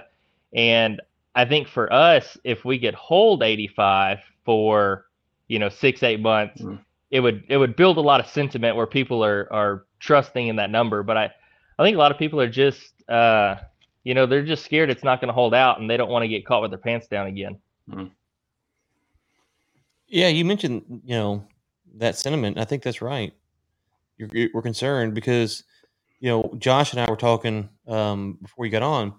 and 0.54 1.00
I 1.38 1.44
think 1.44 1.68
for 1.68 1.90
us 1.92 2.36
if 2.42 2.64
we 2.64 2.80
could 2.80 2.96
hold 2.96 3.44
85 3.44 4.18
for, 4.44 5.06
you 5.46 5.60
know, 5.60 5.68
6 5.68 6.02
8 6.02 6.20
months, 6.20 6.60
mm. 6.60 6.80
it 7.12 7.20
would 7.20 7.44
it 7.48 7.58
would 7.58 7.76
build 7.76 7.96
a 7.96 8.00
lot 8.00 8.18
of 8.18 8.26
sentiment 8.26 8.74
where 8.74 8.88
people 8.88 9.24
are 9.24 9.46
are 9.52 9.86
trusting 10.00 10.48
in 10.48 10.56
that 10.56 10.68
number. 10.68 11.04
But 11.04 11.16
I, 11.16 11.30
I 11.78 11.84
think 11.84 11.94
a 11.94 11.98
lot 11.98 12.10
of 12.10 12.18
people 12.18 12.40
are 12.40 12.50
just, 12.50 12.92
uh, 13.08 13.54
you 14.02 14.14
know, 14.14 14.26
they're 14.26 14.44
just 14.44 14.64
scared 14.64 14.90
it's 14.90 15.04
not 15.04 15.20
going 15.20 15.28
to 15.28 15.32
hold 15.32 15.54
out, 15.54 15.78
and 15.80 15.88
they 15.88 15.96
don't 15.96 16.10
want 16.10 16.24
to 16.24 16.28
get 16.28 16.44
caught 16.44 16.60
with 16.60 16.72
their 16.72 16.78
pants 16.78 17.06
down 17.06 17.28
again. 17.28 17.56
Mm. 17.88 18.10
Yeah, 20.08 20.26
you 20.26 20.44
mentioned, 20.44 21.02
you 21.04 21.14
know, 21.14 21.46
that 21.98 22.16
sentiment. 22.16 22.58
I 22.58 22.64
think 22.64 22.82
that's 22.82 23.00
right. 23.00 23.32
You're, 24.16 24.28
you're, 24.32 24.48
we're 24.54 24.62
concerned 24.62 25.14
because, 25.14 25.62
you 26.18 26.30
know, 26.30 26.52
Josh 26.58 26.92
and 26.92 27.00
I 27.00 27.08
were 27.08 27.16
talking 27.16 27.68
um, 27.86 28.38
before 28.42 28.64
we 28.64 28.70
got 28.70 28.82
on 28.82 29.14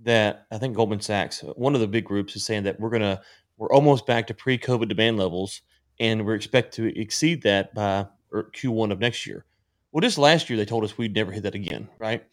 that 0.00 0.46
I 0.50 0.58
think 0.58 0.76
Goldman 0.76 1.00
Sachs, 1.00 1.40
one 1.56 1.74
of 1.74 1.80
the 1.80 1.88
big 1.88 2.04
groups, 2.04 2.36
is 2.36 2.44
saying 2.44 2.64
that 2.64 2.78
we're 2.78 2.90
gonna 2.90 3.20
we're 3.56 3.72
almost 3.72 4.06
back 4.06 4.26
to 4.28 4.34
pre-COVID 4.34 4.88
demand 4.88 5.18
levels, 5.18 5.62
and 5.98 6.24
we're 6.24 6.34
expect 6.34 6.74
to 6.74 6.98
exceed 6.98 7.42
that 7.42 7.74
by 7.74 8.06
er, 8.32 8.50
Q1 8.54 8.92
of 8.92 9.00
next 9.00 9.26
year. 9.26 9.44
Well, 9.92 10.00
just 10.00 10.18
last 10.18 10.48
year 10.48 10.56
they 10.56 10.64
told 10.64 10.84
us 10.84 10.96
we'd 10.96 11.14
never 11.14 11.32
hit 11.32 11.42
that 11.44 11.54
again, 11.54 11.88
right? 11.98 12.24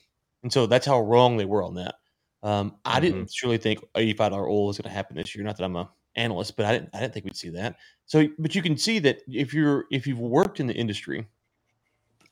And 0.44 0.54
so 0.54 0.68
that's 0.68 0.86
how 0.86 1.02
wrong 1.02 1.38
they 1.38 1.46
were 1.46 1.64
on 1.64 1.76
that. 1.76 1.96
Um, 2.44 2.76
I 2.86 2.94
mm-hmm. 2.94 3.02
didn't 3.02 3.34
truly 3.34 3.58
think 3.58 3.80
eighty-five 3.96 4.32
dollar 4.32 4.48
oil 4.48 4.68
was 4.68 4.78
going 4.78 4.90
to 4.90 4.96
happen 4.96 5.16
this 5.18 5.36
year. 5.36 5.44
Not 5.44 5.58
that 5.58 5.64
I'm 5.64 5.76
a 5.76 5.90
analyst, 6.16 6.56
but 6.56 6.66
I 6.66 6.72
didn't 6.74 6.90
I 6.94 7.00
didn't 7.00 7.14
think 7.14 7.26
we'd 7.26 7.36
see 7.36 7.50
that. 7.50 7.78
So, 8.06 8.28
but 8.38 8.54
you 8.54 8.62
can 8.62 8.78
see 8.78 9.00
that 9.00 9.22
if 9.28 9.54
you're 9.54 9.86
if 9.92 10.06
you've 10.06 10.20
worked 10.20 10.60
in 10.60 10.68
the 10.68 10.76
industry 10.76 11.26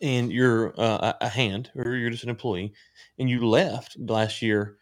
and 0.01 0.31
you're 0.31 0.79
uh, 0.79 1.13
a 1.21 1.29
hand 1.29 1.71
or 1.75 1.95
you're 1.95 2.09
just 2.09 2.23
an 2.23 2.29
employee 2.29 2.73
and 3.17 3.29
you 3.29 3.47
left 3.47 3.97
last 3.99 4.41
year. 4.41 4.77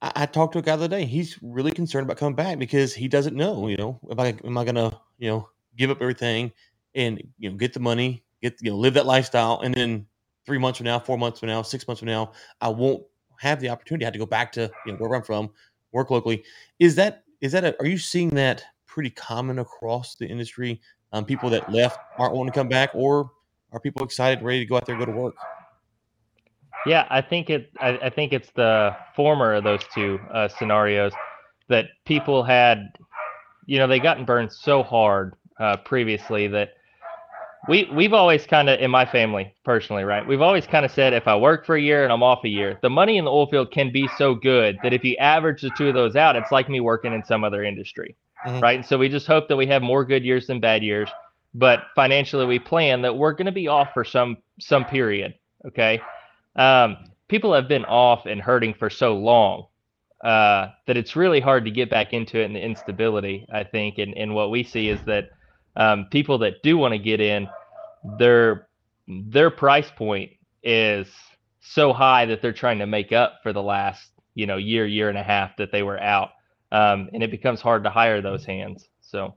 I, 0.00 0.12
I, 0.16 0.26
talked 0.26 0.52
to 0.54 0.58
a 0.58 0.62
guy 0.62 0.76
the 0.76 0.84
other 0.84 0.96
day. 0.96 1.04
He's 1.04 1.38
really 1.42 1.72
concerned 1.72 2.04
about 2.04 2.16
coming 2.16 2.34
back 2.34 2.58
because 2.58 2.94
he 2.94 3.08
doesn't 3.08 3.36
know. 3.36 3.68
You 3.68 3.76
know, 3.76 4.00
am 4.10 4.20
I 4.20 4.36
am 4.44 4.58
I 4.58 4.64
gonna 4.64 4.98
you 5.18 5.28
know 5.30 5.48
give 5.76 5.90
up 5.90 6.00
everything 6.00 6.52
and 6.94 7.22
you 7.38 7.50
know 7.50 7.56
get 7.56 7.72
the 7.72 7.80
money, 7.80 8.22
get 8.42 8.56
you 8.60 8.70
know 8.70 8.76
live 8.76 8.94
that 8.94 9.06
lifestyle, 9.06 9.60
and 9.60 9.74
then 9.74 10.06
three 10.46 10.58
months 10.58 10.78
from 10.78 10.84
now, 10.84 10.98
four 10.98 11.18
months 11.18 11.40
from 11.40 11.48
now, 11.48 11.62
six 11.62 11.86
months 11.86 12.00
from 12.00 12.08
now, 12.08 12.32
I 12.60 12.68
won't 12.68 13.02
have 13.38 13.60
the 13.60 13.68
opportunity. 13.68 14.04
I 14.04 14.06
have 14.06 14.14
to 14.14 14.18
go 14.18 14.26
back 14.26 14.52
to 14.52 14.70
you 14.86 14.92
know 14.92 14.98
where 14.98 15.14
I'm 15.14 15.22
from, 15.22 15.50
work 15.92 16.10
locally. 16.10 16.44
Is 16.78 16.94
that 16.96 17.24
is 17.40 17.52
that 17.52 17.64
a, 17.64 17.78
are 17.80 17.86
you 17.86 17.98
seeing 17.98 18.30
that 18.30 18.64
pretty 18.86 19.10
common 19.10 19.58
across 19.58 20.14
the 20.16 20.26
industry? 20.26 20.80
Um, 21.12 21.24
people 21.24 21.48
that 21.50 21.72
left 21.72 21.98
aren't 22.18 22.34
wanting 22.34 22.52
to 22.52 22.58
come 22.58 22.68
back, 22.68 22.90
or 22.94 23.30
are 23.72 23.80
people 23.80 24.04
excited, 24.04 24.42
ready 24.44 24.60
to 24.60 24.66
go 24.66 24.76
out 24.76 24.86
there 24.86 24.94
and 24.94 25.04
go 25.04 25.10
to 25.10 25.18
work? 25.18 25.34
Yeah, 26.86 27.06
I 27.10 27.20
think 27.20 27.50
it. 27.50 27.70
I, 27.80 27.98
I 27.98 28.10
think 28.10 28.32
it's 28.32 28.50
the 28.54 28.96
former 29.14 29.54
of 29.54 29.64
those 29.64 29.80
two 29.94 30.18
uh, 30.32 30.48
scenarios 30.48 31.12
that 31.68 31.86
people 32.06 32.42
had. 32.42 32.90
You 33.66 33.78
know, 33.78 33.86
they 33.86 33.98
gotten 33.98 34.24
burned 34.24 34.52
so 34.52 34.82
hard 34.82 35.34
uh, 35.60 35.76
previously 35.78 36.48
that 36.48 36.70
we 37.68 37.88
we've 37.92 38.12
always 38.12 38.46
kind 38.46 38.68
of 38.68 38.80
in 38.80 38.90
my 38.90 39.04
family 39.04 39.54
personally, 39.64 40.04
right? 40.04 40.26
We've 40.26 40.40
always 40.40 40.66
kind 40.66 40.84
of 40.84 40.90
said 40.90 41.12
if 41.12 41.26
I 41.28 41.36
work 41.36 41.66
for 41.66 41.76
a 41.76 41.80
year 41.80 42.04
and 42.04 42.12
I'm 42.12 42.22
off 42.22 42.44
a 42.44 42.48
year, 42.48 42.78
the 42.82 42.90
money 42.90 43.18
in 43.18 43.24
the 43.24 43.30
oil 43.30 43.46
field 43.46 43.70
can 43.70 43.92
be 43.92 44.08
so 44.16 44.34
good 44.34 44.78
that 44.82 44.92
if 44.92 45.04
you 45.04 45.16
average 45.16 45.62
the 45.62 45.70
two 45.76 45.88
of 45.88 45.94
those 45.94 46.16
out, 46.16 46.36
it's 46.36 46.52
like 46.52 46.68
me 46.68 46.80
working 46.80 47.12
in 47.12 47.24
some 47.24 47.44
other 47.44 47.64
industry, 47.64 48.16
mm-hmm. 48.46 48.60
right? 48.60 48.76
And 48.76 48.86
so 48.86 48.96
we 48.96 49.08
just 49.08 49.26
hope 49.26 49.48
that 49.48 49.56
we 49.56 49.66
have 49.66 49.82
more 49.82 50.04
good 50.04 50.24
years 50.24 50.46
than 50.46 50.60
bad 50.60 50.82
years, 50.82 51.10
but 51.54 51.80
financially 51.94 52.46
we 52.46 52.58
plan 52.58 53.02
that 53.02 53.16
we're 53.16 53.32
going 53.32 53.46
to 53.46 53.52
be 53.52 53.68
off 53.68 53.88
for 53.92 54.04
some 54.04 54.38
some 54.60 54.84
period, 54.84 55.34
okay? 55.66 56.00
Um, 56.58 56.96
people 57.28 57.54
have 57.54 57.68
been 57.68 57.84
off 57.84 58.26
and 58.26 58.40
hurting 58.40 58.74
for 58.74 58.90
so 58.90 59.16
long 59.16 59.66
uh, 60.22 60.68
that 60.86 60.96
it's 60.96 61.14
really 61.14 61.40
hard 61.40 61.64
to 61.64 61.70
get 61.70 61.88
back 61.88 62.12
into 62.12 62.40
it 62.40 62.44
and 62.44 62.56
the 62.56 62.60
instability. 62.60 63.46
I 63.52 63.64
think, 63.64 63.98
and 63.98 64.14
and 64.16 64.34
what 64.34 64.50
we 64.50 64.64
see 64.64 64.88
is 64.88 65.00
that 65.04 65.30
um, 65.76 66.06
people 66.10 66.38
that 66.38 66.62
do 66.62 66.76
want 66.76 66.92
to 66.92 66.98
get 66.98 67.20
in, 67.20 67.48
their 68.18 68.68
their 69.06 69.50
price 69.50 69.90
point 69.96 70.32
is 70.62 71.06
so 71.60 71.92
high 71.92 72.26
that 72.26 72.42
they're 72.42 72.52
trying 72.52 72.80
to 72.80 72.86
make 72.86 73.12
up 73.12 73.38
for 73.42 73.52
the 73.52 73.62
last 73.62 74.10
you 74.34 74.46
know 74.46 74.56
year 74.56 74.86
year 74.86 75.08
and 75.08 75.18
a 75.18 75.22
half 75.22 75.56
that 75.58 75.70
they 75.70 75.84
were 75.84 76.00
out, 76.00 76.30
um, 76.72 77.08
and 77.12 77.22
it 77.22 77.30
becomes 77.30 77.60
hard 77.60 77.84
to 77.84 77.90
hire 77.90 78.20
those 78.20 78.44
hands. 78.44 78.88
So. 79.00 79.34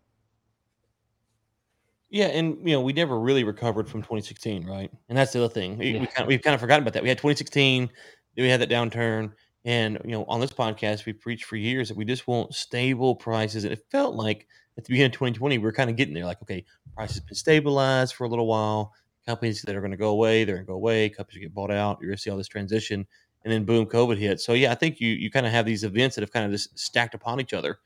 Yeah, 2.12 2.26
and 2.26 2.58
you 2.68 2.76
know 2.76 2.82
we 2.82 2.92
never 2.92 3.18
really 3.18 3.46
recovered 3.46 3.90
from 3.90 4.02
2016, 4.02 4.66
right? 4.66 4.92
And 5.08 5.18
that's 5.18 5.32
the 5.32 5.40
other 5.44 5.54
thing. 5.54 5.78
We, 5.78 5.92
yeah. 5.92 6.02
we 6.02 6.08
kind 6.08 6.24
of, 6.24 6.28
we've 6.28 6.42
kind 6.42 6.54
of 6.54 6.60
forgotten 6.60 6.84
about 6.84 6.94
that. 6.94 7.04
We 7.04 7.10
had 7.10 7.18
2016, 7.18 7.90
we 8.36 8.50
had 8.50 8.60
that 8.60 8.70
downturn, 8.70 9.32
and 9.64 9.98
you 10.04 10.12
know 10.12 10.26
on 10.26 10.42
this 10.42 10.52
podcast 10.52 11.06
we 11.06 11.14
preached 11.14 11.46
for 11.46 11.56
years 11.56 11.88
that 11.88 11.96
we 11.96 12.04
just 12.04 12.28
want 12.28 12.54
stable 12.54 13.16
prices, 13.16 13.64
and 13.64 13.72
it 13.72 13.86
felt 13.90 14.16
like 14.16 14.46
at 14.78 14.84
the 14.84 14.90
beginning 14.90 15.08
of 15.08 15.14
2020, 15.14 15.58
we 15.58 15.70
are 15.70 15.72
kind 15.72 15.90
of 15.90 15.96
getting 15.96 16.14
there. 16.14 16.26
Like, 16.26 16.42
okay, 16.42 16.66
prices 16.96 17.22
been 17.22 17.36
stabilized 17.36 18.16
for 18.16 18.26
a 18.26 18.30
little 18.30 18.48
while. 18.48 18.94
Companies 19.26 19.62
that 19.62 19.76
are 19.76 19.82
going 19.82 19.92
to 19.92 19.98
go 19.98 20.10
away, 20.10 20.44
they're 20.44 20.56
going 20.56 20.66
to 20.66 20.70
go 20.72 20.76
away. 20.76 21.08
Companies 21.08 21.42
get 21.42 21.54
bought 21.54 21.72
out. 21.72 22.00
You're 22.02 22.10
going 22.10 22.18
to 22.18 22.22
see 22.22 22.30
all 22.30 22.38
this 22.38 22.50
transition, 22.50 23.08
and 23.46 23.54
then 23.54 23.64
boom, 23.64 23.86
COVID 23.86 24.18
hit. 24.18 24.42
So 24.42 24.52
yeah, 24.52 24.74
I 24.74 24.76
think 24.76 25.00
you 25.00 25.12
you 25.12 25.32
kind 25.32 25.46
of 25.46 25.54
have 25.54 25.66
these 25.66 25.86
events 25.86 26.16
that 26.16 26.24
have 26.24 26.34
kind 26.34 26.46
of 26.46 26.52
just 26.52 26.78
stacked 26.78 27.14
upon 27.14 27.40
each 27.40 27.54
other, 27.54 27.80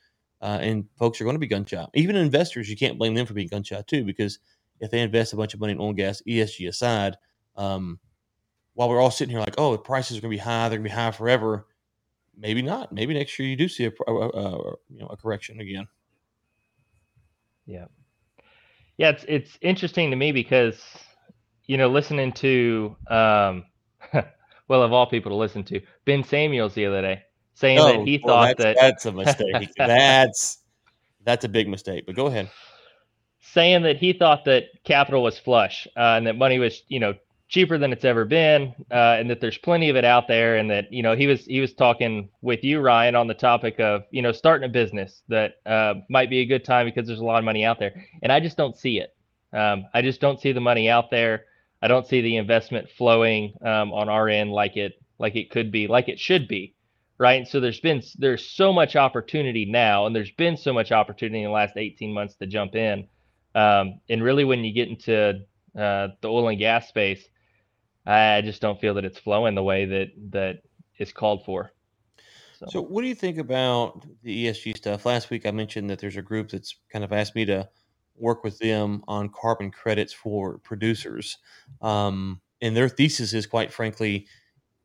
uh, 0.45 0.59
and 0.61 0.85
folks 0.99 1.19
are 1.19 1.23
going 1.23 1.33
to 1.33 1.39
be 1.39 1.47
gun 1.47 1.65
shy. 1.65 1.83
Even 1.95 2.15
investors, 2.15 2.69
you 2.69 2.77
can't 2.77 2.99
blame 2.99 3.15
them 3.15 3.25
for 3.25 3.33
being 3.33 3.47
gun 3.47 3.63
shy 3.63 3.83
too, 3.87 4.03
because 4.03 4.37
if 4.79 4.91
they 4.91 5.01
invest 5.01 5.33
a 5.33 5.35
bunch 5.35 5.55
of 5.55 5.59
money 5.59 5.71
in 5.71 5.79
oil 5.79 5.87
and 5.87 5.97
gas, 5.97 6.21
ESG 6.27 6.67
aside, 6.67 7.17
um, 7.55 7.99
while 8.75 8.87
we're 8.87 9.01
all 9.01 9.09
sitting 9.09 9.31
here 9.31 9.39
like, 9.39 9.55
oh, 9.57 9.71
the 9.71 9.79
prices 9.79 10.15
are 10.15 10.21
going 10.21 10.31
to 10.31 10.37
be 10.37 10.43
high, 10.43 10.69
they're 10.69 10.77
going 10.77 10.87
to 10.87 10.95
be 10.95 11.01
high 11.01 11.09
forever. 11.09 11.65
Maybe 12.37 12.61
not. 12.61 12.91
Maybe 12.91 13.15
next 13.15 13.39
year 13.39 13.47
you 13.47 13.55
do 13.55 13.67
see 13.67 13.85
a, 13.85 13.91
a, 14.07 14.13
a 14.13 14.51
you 14.89 14.99
know 14.99 15.07
a 15.07 15.17
correction 15.17 15.59
again. 15.61 15.87
Yeah. 17.65 17.85
Yeah, 18.97 19.09
it's 19.09 19.25
it's 19.27 19.57
interesting 19.61 20.11
to 20.11 20.15
me 20.15 20.31
because 20.31 20.79
you 21.65 21.77
know, 21.77 21.89
listening 21.89 22.33
to 22.33 22.95
um 23.07 23.65
well 24.67 24.83
of 24.83 24.93
all 24.93 25.07
people 25.07 25.31
to 25.31 25.35
listen 25.35 25.63
to, 25.63 25.81
Ben 26.05 26.23
Samuels 26.23 26.75
the 26.75 26.85
other 26.85 27.01
day 27.01 27.23
saying 27.55 27.79
oh, 27.79 27.87
that 27.87 28.07
he 28.07 28.21
well, 28.23 28.35
thought 28.35 28.57
that's, 28.57 28.63
that 28.63 28.77
that's 28.79 29.05
a 29.05 29.11
mistake. 29.11 29.69
that's 29.77 30.59
that's 31.23 31.43
a 31.43 31.49
big 31.49 31.67
mistake. 31.67 32.05
But 32.05 32.15
go 32.15 32.27
ahead. 32.27 32.49
Saying 33.41 33.83
that 33.83 33.97
he 33.97 34.13
thought 34.13 34.45
that 34.45 34.65
capital 34.83 35.23
was 35.23 35.39
flush 35.39 35.87
uh, 35.97 36.15
and 36.17 36.27
that 36.27 36.37
money 36.37 36.59
was, 36.59 36.83
you 36.87 36.99
know, 36.99 37.13
cheaper 37.47 37.77
than 37.77 37.93
it's 37.93 38.05
ever 38.05 38.25
been, 38.25 38.73
uh, 38.91 39.17
and 39.19 39.29
that 39.29 39.39
there's 39.39 39.57
plenty 39.57 39.89
of 39.89 39.95
it 39.95 40.03
out 40.03 40.27
there, 40.27 40.57
and 40.57 40.69
that 40.69 40.91
you 40.91 41.03
know 41.03 41.15
he 41.15 41.27
was 41.27 41.45
he 41.45 41.61
was 41.61 41.73
talking 41.73 42.29
with 42.41 42.63
you 42.63 42.81
Ryan 42.81 43.15
on 43.15 43.27
the 43.27 43.33
topic 43.33 43.79
of 43.79 44.03
you 44.11 44.21
know 44.21 44.31
starting 44.31 44.65
a 44.65 44.71
business 44.71 45.21
that 45.29 45.55
uh, 45.65 45.95
might 46.09 46.29
be 46.29 46.39
a 46.39 46.45
good 46.45 46.65
time 46.65 46.85
because 46.85 47.07
there's 47.07 47.19
a 47.19 47.25
lot 47.25 47.39
of 47.39 47.45
money 47.45 47.63
out 47.63 47.79
there, 47.79 48.05
and 48.23 48.31
I 48.31 48.39
just 48.39 48.57
don't 48.57 48.77
see 48.77 48.99
it. 48.99 49.15
Um, 49.53 49.85
I 49.93 50.01
just 50.01 50.19
don't 50.19 50.39
see 50.39 50.51
the 50.51 50.61
money 50.61 50.89
out 50.89 51.11
there. 51.11 51.45
I 51.81 51.87
don't 51.87 52.07
see 52.07 52.21
the 52.21 52.37
investment 52.37 52.89
flowing 52.89 53.53
um, 53.61 53.93
on 53.93 54.09
our 54.09 54.27
end 54.27 54.51
like 54.51 54.75
it 54.75 54.93
like 55.19 55.35
it 55.35 55.49
could 55.51 55.71
be, 55.71 55.87
like 55.87 56.09
it 56.09 56.19
should 56.19 56.47
be, 56.47 56.74
right? 57.17 57.39
And 57.39 57.47
so 57.47 57.59
there's 57.59 57.79
been 57.79 58.01
there's 58.17 58.45
so 58.45 58.73
much 58.73 58.95
opportunity 58.95 59.65
now, 59.65 60.05
and 60.05 60.15
there's 60.15 60.31
been 60.31 60.57
so 60.57 60.73
much 60.73 60.91
opportunity 60.91 61.39
in 61.39 61.45
the 61.45 61.51
last 61.51 61.77
18 61.77 62.13
months 62.13 62.35
to 62.35 62.47
jump 62.47 62.75
in. 62.75 63.07
Um, 63.53 64.01
and 64.09 64.21
really, 64.23 64.43
when 64.43 64.63
you 64.63 64.73
get 64.73 64.89
into 64.89 65.39
uh, 65.77 66.07
the 66.21 66.27
oil 66.27 66.49
and 66.49 66.59
gas 66.59 66.87
space, 66.87 67.23
I 68.05 68.41
just 68.41 68.61
don't 68.61 68.79
feel 68.79 68.93
that 68.95 69.05
it's 69.05 69.19
flowing 69.19 69.55
the 69.55 69.63
way 69.63 69.85
that 69.85 70.07
that 70.31 70.61
is 70.99 71.11
called 71.11 71.45
for. 71.45 71.71
So. 72.59 72.65
so. 72.69 72.81
what 72.81 73.01
do 73.01 73.07
you 73.07 73.15
think 73.15 73.37
about 73.37 74.05
the 74.23 74.45
ESG 74.47 74.77
stuff? 74.77 75.05
Last 75.05 75.29
week 75.29 75.45
I 75.45 75.51
mentioned 75.51 75.89
that 75.89 75.99
there's 75.99 76.17
a 76.17 76.21
group 76.21 76.49
that's 76.49 76.75
kind 76.91 77.03
of 77.03 77.11
asked 77.11 77.35
me 77.35 77.45
to 77.45 77.67
work 78.17 78.43
with 78.43 78.57
them 78.59 79.03
on 79.07 79.29
carbon 79.29 79.71
credits 79.71 80.13
for 80.13 80.57
producers. 80.59 81.37
Um, 81.81 82.41
and 82.61 82.75
their 82.75 82.89
thesis 82.89 83.33
is 83.33 83.45
quite 83.45 83.73
frankly, 83.73 84.27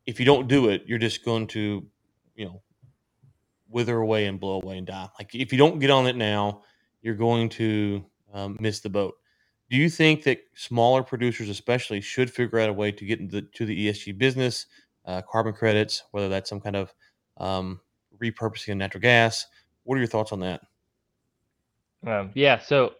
if 0.05 0.19
you 0.19 0.25
don't 0.25 0.47
do 0.47 0.69
it, 0.69 0.83
you're 0.85 0.99
just 0.99 1.23
going 1.23 1.47
to, 1.47 1.85
you 2.35 2.45
know, 2.45 2.61
wither 3.69 3.97
away 3.97 4.25
and 4.25 4.39
blow 4.39 4.61
away 4.61 4.77
and 4.77 4.87
die. 4.87 5.09
Like 5.17 5.33
if 5.33 5.51
you 5.51 5.57
don't 5.57 5.79
get 5.79 5.89
on 5.89 6.07
it 6.07 6.15
now, 6.15 6.63
you're 7.01 7.15
going 7.15 7.49
to 7.49 8.05
um, 8.33 8.57
miss 8.59 8.79
the 8.81 8.89
boat. 8.89 9.15
Do 9.69 9.77
you 9.77 9.89
think 9.89 10.23
that 10.23 10.39
smaller 10.53 11.01
producers, 11.01 11.47
especially, 11.47 12.01
should 12.01 12.29
figure 12.29 12.59
out 12.59 12.69
a 12.69 12.73
way 12.73 12.91
to 12.91 13.05
get 13.05 13.19
into 13.21 13.39
the, 13.39 13.47
to 13.53 13.65
the 13.65 13.87
ESG 13.87 14.17
business, 14.17 14.65
uh, 15.05 15.21
carbon 15.21 15.53
credits, 15.53 16.03
whether 16.11 16.27
that's 16.27 16.49
some 16.49 16.59
kind 16.59 16.75
of 16.75 16.93
um, 17.37 17.79
repurposing 18.21 18.73
of 18.73 18.77
natural 18.77 19.01
gas? 19.01 19.45
What 19.83 19.95
are 19.95 19.99
your 19.99 20.07
thoughts 20.07 20.33
on 20.33 20.41
that? 20.41 20.61
Um, 22.05 22.31
yeah, 22.33 22.59
so 22.59 22.95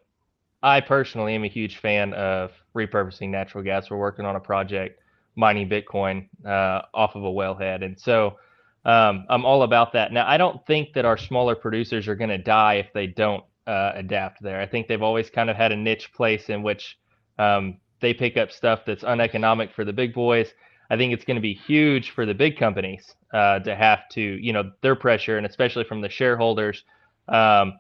I 0.64 0.80
personally 0.80 1.36
am 1.36 1.44
a 1.44 1.48
huge 1.50 1.78
fan 1.78 2.14
of 2.14 2.52
repurposing 2.76 3.30
natural 3.30 3.64
gas. 3.64 3.90
We're 3.90 3.98
working 3.98 4.26
on 4.26 4.36
a 4.36 4.40
project 4.40 5.02
mining 5.36 5.68
Bitcoin 5.70 6.28
uh, 6.46 6.84
off 6.94 7.16
of 7.16 7.24
a 7.24 7.30
wellhead, 7.30 7.84
and 7.84 8.00
so 8.00 8.38
um, 8.86 9.26
I'm 9.30 9.46
all 9.46 9.64
about 9.64 9.94
that. 9.94 10.12
Now, 10.12 10.28
I 10.28 10.38
don't 10.38 10.66
think 10.66 10.94
that 10.94 11.06
our 11.06 11.18
smaller 11.18 11.56
producers 11.56 12.08
are 12.08 12.16
going 12.16 12.30
to 12.30 12.38
die 12.38 12.76
if 12.76 12.88
they 12.94 13.08
don't 13.08 13.44
uh, 13.68 13.92
adapt 13.96 14.42
there. 14.42 14.60
I 14.60 14.66
think 14.66 14.88
they've 14.88 15.02
always 15.02 15.30
kind 15.30 15.50
of 15.50 15.56
had 15.56 15.72
a 15.72 15.76
niche 15.76 16.12
place 16.14 16.50
in 16.50 16.64
which 16.64 16.98
um, 17.38 17.78
they 18.00 18.14
pick 18.14 18.38
up 18.38 18.52
stuff 18.52 18.82
that's 18.86 19.04
uneconomic 19.04 19.72
for 19.74 19.86
the 19.86 19.94
big 19.94 20.14
boys. 20.14 20.54
I 20.90 20.98
think 20.98 21.14
it's 21.14 21.24
going 21.24 21.36
to 21.36 21.42
be 21.42 21.54
huge 21.54 22.12
for 22.12 22.26
the 22.26 22.34
big 22.34 22.58
companies 22.58 23.16
uh, 23.34 23.60
to 23.60 23.76
have 23.76 24.10
to, 24.10 24.22
you 24.22 24.52
know, 24.52 24.72
their 24.82 24.96
pressure 24.96 25.38
and 25.38 25.46
especially 25.46 25.86
from 25.86 26.02
the 26.02 26.10
shareholders, 26.10 26.84
um, 27.30 27.80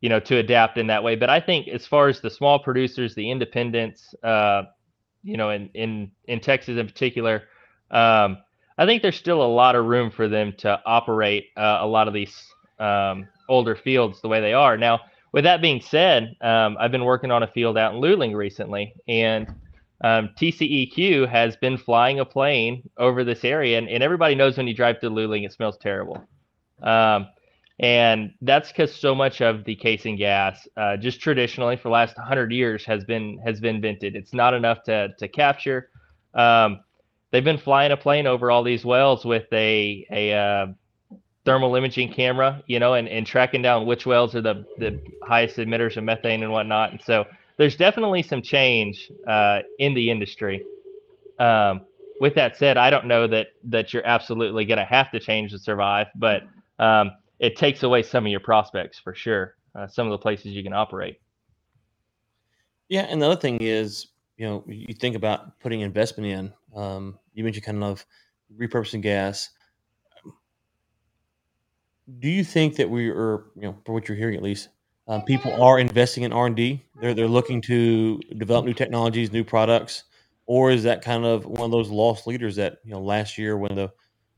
you 0.00 0.08
know, 0.08 0.20
to 0.20 0.36
adapt 0.36 0.78
in 0.78 0.86
that 0.86 1.02
way. 1.02 1.16
But 1.16 1.30
I 1.30 1.40
think 1.40 1.66
as 1.68 1.86
far 1.86 2.08
as 2.08 2.20
the 2.20 2.30
small 2.30 2.58
producers, 2.58 3.14
the 3.14 3.28
independents, 3.30 4.14
uh, 4.22 4.64
you 5.24 5.36
know, 5.36 5.50
in 5.50 5.70
in 5.74 6.12
in 6.26 6.40
Texas 6.40 6.78
in 6.78 6.86
particular, 6.86 7.44
um, 7.90 8.38
I 8.78 8.86
think 8.86 9.02
there's 9.02 9.16
still 9.16 9.42
a 9.42 9.44
lot 9.44 9.76
of 9.76 9.86
room 9.86 10.10
for 10.10 10.28
them 10.28 10.54
to 10.58 10.80
operate 10.86 11.46
uh, 11.56 11.78
a 11.80 11.86
lot 11.86 12.08
of 12.08 12.14
these 12.14 12.34
um, 12.78 13.28
older 13.48 13.76
fields 13.76 14.20
the 14.20 14.28
way 14.28 14.40
they 14.40 14.52
are 14.54 14.76
now 14.76 15.00
with 15.32 15.44
that 15.44 15.62
being 15.62 15.80
said, 15.80 16.36
um, 16.42 16.76
I've 16.78 16.92
been 16.92 17.04
working 17.04 17.30
on 17.30 17.42
a 17.42 17.46
field 17.46 17.78
out 17.78 17.94
in 17.94 18.00
Luling 18.00 18.34
recently, 18.36 18.94
and 19.08 19.48
um, 20.04 20.30
TCEQ 20.38 21.28
has 21.28 21.56
been 21.56 21.78
flying 21.78 22.20
a 22.20 22.24
plane 22.24 22.88
over 22.98 23.24
this 23.24 23.44
area, 23.44 23.78
and, 23.78 23.88
and 23.88 24.02
everybody 24.02 24.34
knows 24.34 24.56
when 24.56 24.66
you 24.66 24.74
drive 24.74 25.00
through 25.00 25.10
Luling, 25.10 25.46
it 25.46 25.52
smells 25.52 25.78
terrible. 25.78 26.22
Um, 26.82 27.28
and 27.78 28.34
that's 28.42 28.68
because 28.68 28.94
so 28.94 29.14
much 29.14 29.40
of 29.40 29.64
the 29.64 29.74
casing 29.74 30.16
gas, 30.16 30.68
uh, 30.76 30.98
just 30.98 31.20
traditionally 31.20 31.76
for 31.76 31.84
the 31.84 31.92
last 31.94 32.16
100 32.18 32.52
years, 32.52 32.84
has 32.84 33.02
been 33.04 33.38
has 33.44 33.60
been 33.60 33.80
vented. 33.80 34.14
It's 34.14 34.34
not 34.34 34.52
enough 34.54 34.82
to 34.84 35.08
to 35.18 35.28
capture. 35.28 35.88
Um, 36.34 36.80
they've 37.32 37.42
been 37.42 37.58
flying 37.58 37.90
a 37.90 37.96
plane 37.96 38.26
over 38.26 38.50
all 38.50 38.62
these 38.62 38.84
wells 38.84 39.24
with 39.24 39.46
a 39.52 40.06
a 40.12 40.32
uh, 40.32 40.66
thermal 41.44 41.74
imaging 41.74 42.12
camera, 42.12 42.62
you 42.66 42.78
know, 42.78 42.94
and, 42.94 43.08
and 43.08 43.26
tracking 43.26 43.62
down 43.62 43.84
which 43.84 44.06
wells 44.06 44.34
are 44.36 44.40
the, 44.40 44.64
the 44.78 45.02
highest 45.24 45.56
emitters 45.56 45.96
of 45.96 46.04
methane 46.04 46.44
and 46.44 46.52
whatnot. 46.52 46.92
And 46.92 47.02
so 47.02 47.24
there's 47.56 47.74
definitely 47.74 48.22
some 48.22 48.42
change 48.42 49.10
uh, 49.26 49.60
in 49.80 49.94
the 49.94 50.08
industry. 50.08 50.62
Um, 51.40 51.80
with 52.20 52.34
that 52.36 52.56
said, 52.56 52.76
I 52.76 52.90
don't 52.90 53.06
know 53.06 53.26
that 53.26 53.48
that 53.64 53.92
you're 53.92 54.06
absolutely 54.06 54.64
going 54.64 54.78
to 54.78 54.84
have 54.84 55.10
to 55.10 55.18
change 55.18 55.50
to 55.50 55.58
survive, 55.58 56.06
but 56.14 56.44
um, 56.78 57.10
it 57.40 57.56
takes 57.56 57.82
away 57.82 58.02
some 58.04 58.24
of 58.24 58.30
your 58.30 58.40
prospects 58.40 58.98
for 58.98 59.14
sure. 59.14 59.56
Uh, 59.74 59.86
some 59.86 60.06
of 60.06 60.10
the 60.10 60.18
places 60.18 60.52
you 60.52 60.62
can 60.62 60.74
operate. 60.74 61.18
Yeah, 62.90 63.06
and 63.08 63.22
the 63.22 63.26
other 63.26 63.40
thing 63.40 63.56
is, 63.58 64.08
you 64.36 64.46
know, 64.46 64.62
you 64.66 64.94
think 64.94 65.16
about 65.16 65.58
putting 65.60 65.80
investment 65.80 66.30
in. 66.30 66.52
Um, 66.78 67.18
you 67.34 67.44
mentioned 67.44 67.64
kind 67.64 67.84
of 67.84 68.04
repurposing 68.58 69.02
gas 69.02 69.50
do 72.18 72.28
you 72.28 72.44
think 72.44 72.76
that 72.76 72.90
we 72.90 73.08
are, 73.10 73.44
you 73.54 73.62
know, 73.62 73.76
for 73.84 73.92
what 73.92 74.08
you're 74.08 74.16
hearing 74.16 74.36
at 74.36 74.42
least, 74.42 74.68
um, 75.08 75.22
people 75.22 75.52
are 75.62 75.78
investing 75.78 76.24
in 76.24 76.32
R 76.32 76.46
and 76.46 76.56
D? 76.56 76.84
They're 77.00 77.14
they're 77.14 77.28
looking 77.28 77.60
to 77.62 78.18
develop 78.38 78.64
new 78.64 78.74
technologies, 78.74 79.32
new 79.32 79.44
products, 79.44 80.04
or 80.46 80.70
is 80.70 80.82
that 80.84 81.02
kind 81.02 81.24
of 81.24 81.44
one 81.44 81.62
of 81.62 81.70
those 81.70 81.90
loss 81.90 82.26
leaders 82.26 82.56
that 82.56 82.78
you 82.84 82.92
know 82.92 83.00
last 83.00 83.38
year 83.38 83.56
when 83.56 83.74
the 83.74 83.90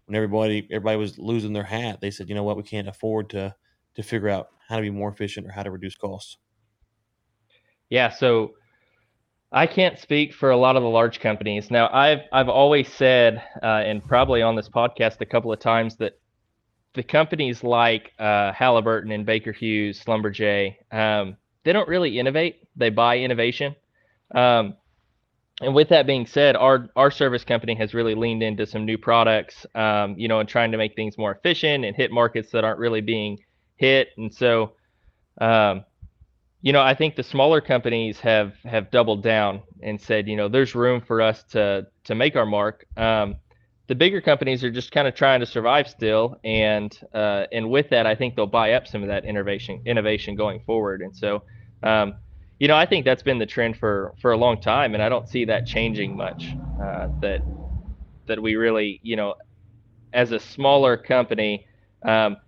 when 0.07 0.17
everybody 0.17 0.67
everybody 0.71 0.97
was 0.97 1.19
losing 1.19 1.53
their 1.53 1.65
hat, 1.65 2.01
they 2.01 2.11
said, 2.11 2.29
you 2.29 2.35
know 2.35 2.43
what, 2.43 2.57
we 2.57 2.63
can't 2.63 2.89
afford 2.89 3.31
to 3.31 3.55
to 3.95 4.03
figure 4.03 4.29
out 4.29 4.49
how 4.69 4.77
to 4.77 4.83
be 4.83 4.91
more 4.91 5.11
efficient 5.11 5.47
or 5.47 5.51
how 5.51 5.63
to 5.63 5.71
reduce 5.71 5.97
costs. 5.97 6.39
Yeah, 7.91 8.09
so 8.09 8.55
I 9.55 9.69
can't 9.69 10.01
speak 10.01 10.35
for 10.35 10.51
a 10.51 10.57
lot 10.57 10.75
of 10.75 10.83
the 10.83 10.89
large 10.89 11.21
companies. 11.21 11.71
Now, 11.71 11.89
I've 11.93 12.23
I've 12.33 12.49
always 12.49 12.93
said, 12.93 13.41
uh, 13.63 13.67
and 13.87 14.05
probably 14.05 14.43
on 14.43 14.57
this 14.57 14.69
podcast 14.69 15.21
a 15.21 15.27
couple 15.27 15.53
of 15.53 15.61
times, 15.61 15.95
that 15.99 16.19
the 16.95 17.05
companies 17.05 17.63
like 17.63 18.13
uh, 18.19 18.53
Halliburton 18.53 19.13
and 19.13 19.25
Baker 19.25 19.53
Hughes, 19.53 20.03
Schlumberger, 20.05 20.75
um, 20.91 21.37
they 21.63 21.73
don't 21.73 21.89
really 21.89 22.19
innovate. 22.19 22.67
They 22.75 22.91
buy 22.91 23.19
innovation. 23.19 23.77
Um, 24.35 24.75
and 25.61 25.73
with 25.73 25.89
that 25.91 26.05
being 26.05 26.27
said, 26.27 26.57
our 26.57 26.89
our 26.97 27.13
service 27.13 27.45
company 27.45 27.77
has 27.77 27.95
really 27.95 28.17
leaned 28.17 28.43
into 28.43 28.67
some 28.67 28.85
new 28.85 28.99
products, 28.99 29.65
um, 29.77 30.17
you 30.19 30.27
know, 30.27 30.41
and 30.41 30.49
trying 30.49 30.73
to 30.73 30.79
make 30.79 30.97
things 30.97 31.17
more 31.17 31.31
efficient 31.33 31.85
and 31.85 31.95
hit 31.95 32.11
markets 32.11 32.51
that 32.51 32.65
aren't 32.65 32.81
really 32.81 33.03
being 33.03 33.39
hit. 33.77 34.09
And 34.17 34.35
so, 34.35 34.73
um, 35.41 35.85
you 36.65 36.73
know, 36.73 36.83
I 36.83 36.95
think 36.95 37.17
the 37.17 37.25
smaller 37.25 37.63
companies 37.63 38.21
have 38.21 38.55
have 38.65 38.91
doubled 38.91 39.23
down 39.23 39.63
and 39.83 40.01
said, 40.01 40.29
you 40.29 40.37
know, 40.37 40.49
there's 40.49 40.75
room 40.75 41.03
for 41.03 41.23
us 41.23 41.45
to 41.53 41.87
to 42.07 42.17
make 42.17 42.37
our 42.37 42.47
mark. 42.47 42.87
Um, 42.97 43.37
the 43.89 43.95
bigger 43.97 44.23
companies 44.23 44.65
are 44.65 44.73
just 44.73 44.93
kind 44.93 45.09
of 45.09 45.15
trying 45.15 45.41
to 45.41 45.47
survive 45.47 45.89
still, 45.89 46.37
and 46.45 46.99
uh, 47.15 47.47
and 47.53 47.71
with 47.71 47.91
that, 47.91 48.07
I 48.07 48.17
think 48.17 48.37
they'll 48.37 48.47
buy 48.49 48.73
up 48.75 48.89
some 48.89 49.03
of 49.03 49.09
that 49.11 49.27
innovation 49.27 49.83
innovation 49.87 50.37
going 50.37 50.61
forward. 50.67 51.03
And 51.03 51.17
so, 51.17 51.45
um, 51.85 52.15
you 52.61 52.69
know, 52.69 52.77
I 52.77 52.87
think 52.87 53.07
that's 53.07 53.23
been 53.25 53.39
the 53.39 53.47
trend 53.47 53.79
for 53.79 54.15
for 54.23 54.33
a 54.33 54.39
long 54.39 54.61
time, 54.61 54.95
and 54.95 55.03
I 55.03 55.11
don't 55.11 55.29
see 55.29 55.47
that 55.47 55.67
changing 55.67 56.17
much. 56.17 56.59
Uh, 56.83 57.09
that 57.23 57.43
that 58.27 58.43
we 58.43 58.57
really, 58.57 59.01
you 59.05 59.17
know, 59.17 59.37
as 60.15 60.33
a 60.33 60.41
smaller 60.41 60.97
company, 60.99 61.67
um, 62.05 62.39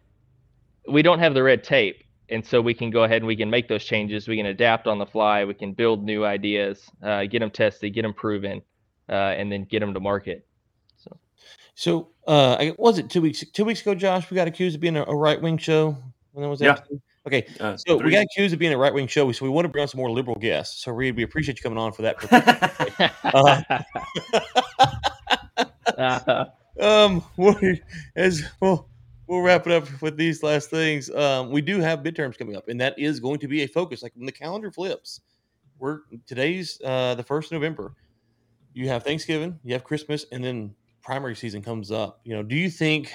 we 0.90 1.02
don't 1.02 1.20
have 1.20 1.34
the 1.34 1.42
red 1.42 1.64
tape, 1.64 2.02
and 2.28 2.44
so 2.44 2.60
we 2.60 2.74
can 2.74 2.90
go 2.90 3.04
ahead 3.04 3.18
and 3.18 3.26
we 3.26 3.36
can 3.36 3.50
make 3.50 3.68
those 3.68 3.84
changes. 3.84 4.28
We 4.28 4.36
can 4.36 4.46
adapt 4.46 4.86
on 4.86 4.98
the 4.98 5.06
fly. 5.06 5.44
We 5.44 5.54
can 5.54 5.72
build 5.72 6.04
new 6.04 6.24
ideas, 6.24 6.90
uh, 7.02 7.24
get 7.24 7.40
them 7.40 7.50
tested, 7.50 7.94
get 7.94 8.02
them 8.02 8.14
proven, 8.14 8.62
uh, 9.08 9.12
and 9.12 9.50
then 9.50 9.64
get 9.64 9.80
them 9.80 9.94
to 9.94 10.00
market. 10.00 10.46
So, 11.78 12.08
uh, 12.26 12.72
was 12.78 12.98
it 12.98 13.10
two 13.10 13.20
weeks 13.20 13.44
two 13.52 13.66
weeks 13.66 13.82
ago, 13.82 13.94
Josh? 13.94 14.30
We 14.30 14.34
got 14.34 14.48
accused 14.48 14.76
of 14.76 14.80
being 14.80 14.96
a, 14.96 15.04
a 15.04 15.14
right 15.14 15.40
wing 15.40 15.58
show. 15.58 15.96
When 16.32 16.42
that 16.42 16.48
was 16.48 16.60
that? 16.60 16.86
Yeah. 16.90 16.98
Okay, 17.26 17.46
uh, 17.60 17.76
so 17.76 17.98
three. 17.98 18.06
we 18.06 18.12
got 18.12 18.24
accused 18.24 18.54
of 18.54 18.58
being 18.58 18.72
a 18.72 18.78
right 18.78 18.94
wing 18.94 19.06
show, 19.06 19.30
so 19.32 19.44
we 19.44 19.50
want 19.50 19.66
to 19.66 19.68
bring 19.68 19.82
on 19.82 19.88
some 19.88 19.98
more 19.98 20.10
liberal 20.10 20.36
guests. 20.36 20.84
So, 20.84 20.92
Reed, 20.92 21.16
we 21.16 21.22
appreciate 21.22 21.58
you 21.58 21.62
coming 21.62 21.78
on 21.78 21.92
for 21.92 22.02
that. 22.02 22.16
uh, 25.98 26.44
um, 26.80 27.22
we, 27.36 27.82
as 28.14 28.42
well, 28.60 28.88
we'll 29.26 29.40
wrap 29.40 29.66
it 29.66 29.72
up 29.72 30.02
with 30.02 30.16
these 30.16 30.42
last 30.42 30.70
things. 30.70 31.10
Um, 31.10 31.50
we 31.50 31.60
do 31.60 31.80
have 31.80 32.00
midterms 32.00 32.38
coming 32.38 32.56
up, 32.56 32.68
and 32.68 32.80
that 32.80 32.98
is 32.98 33.20
going 33.20 33.38
to 33.40 33.48
be 33.48 33.62
a 33.62 33.66
focus. 33.66 34.02
Like 34.02 34.12
when 34.16 34.26
the 34.26 34.32
calendar 34.32 34.70
flips, 34.70 35.20
we're 35.78 36.00
today's 36.26 36.80
uh, 36.84 37.14
the 37.14 37.22
first 37.22 37.52
of 37.52 37.52
November. 37.52 37.94
You 38.72 38.88
have 38.88 39.04
Thanksgiving, 39.04 39.58
you 39.64 39.72
have 39.72 39.84
Christmas, 39.84 40.26
and 40.32 40.44
then 40.44 40.74
primary 41.06 41.36
season 41.36 41.62
comes 41.62 41.90
up, 41.92 42.20
you 42.24 42.34
know, 42.34 42.42
do 42.42 42.56
you 42.56 42.68
think 42.68 43.12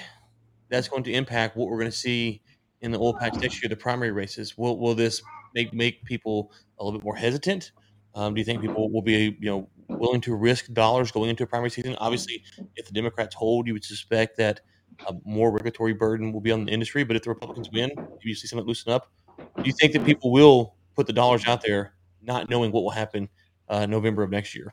that's 0.70 0.88
going 0.88 1.02
to 1.04 1.12
impact 1.12 1.56
what 1.56 1.68
we're 1.68 1.78
going 1.78 1.90
to 1.90 1.96
see 1.96 2.40
in 2.80 2.90
the 2.90 2.98
oil 2.98 3.14
patch 3.14 3.34
next 3.34 3.62
year, 3.62 3.68
the 3.68 3.76
primary 3.76 4.10
races? 4.10 4.56
Will 4.56 4.78
will 4.78 4.94
this 4.94 5.22
make 5.54 5.72
make 5.74 6.02
people 6.04 6.50
a 6.78 6.84
little 6.84 6.98
bit 6.98 7.04
more 7.04 7.14
hesitant? 7.14 7.72
Um, 8.14 8.34
do 8.34 8.40
you 8.40 8.44
think 8.44 8.60
people 8.60 8.90
will 8.90 9.02
be, 9.02 9.36
you 9.38 9.50
know, 9.50 9.68
willing 9.88 10.20
to 10.22 10.34
risk 10.34 10.72
dollars 10.72 11.12
going 11.12 11.30
into 11.30 11.44
a 11.44 11.46
primary 11.46 11.70
season? 11.70 11.94
Obviously, 11.98 12.42
if 12.76 12.86
the 12.86 12.92
Democrats 12.92 13.34
hold, 13.34 13.66
you 13.66 13.74
would 13.74 13.84
suspect 13.84 14.38
that 14.38 14.60
a 15.08 15.14
more 15.24 15.50
regulatory 15.50 15.92
burden 15.92 16.32
will 16.32 16.40
be 16.40 16.52
on 16.52 16.64
the 16.64 16.72
industry. 16.72 17.04
But 17.04 17.16
if 17.16 17.22
the 17.22 17.30
Republicans 17.30 17.70
win, 17.72 17.90
you 18.22 18.34
see 18.34 18.46
something 18.46 18.66
loosen 18.66 18.92
up? 18.92 19.10
Do 19.38 19.62
you 19.64 19.72
think 19.72 19.92
that 19.92 20.04
people 20.04 20.30
will 20.30 20.74
put 20.94 21.06
the 21.06 21.12
dollars 21.12 21.46
out 21.46 21.62
there, 21.64 21.94
not 22.22 22.48
knowing 22.50 22.72
what 22.72 22.82
will 22.82 22.90
happen 22.90 23.28
uh, 23.68 23.86
November 23.86 24.22
of 24.22 24.30
next 24.30 24.54
year? 24.54 24.72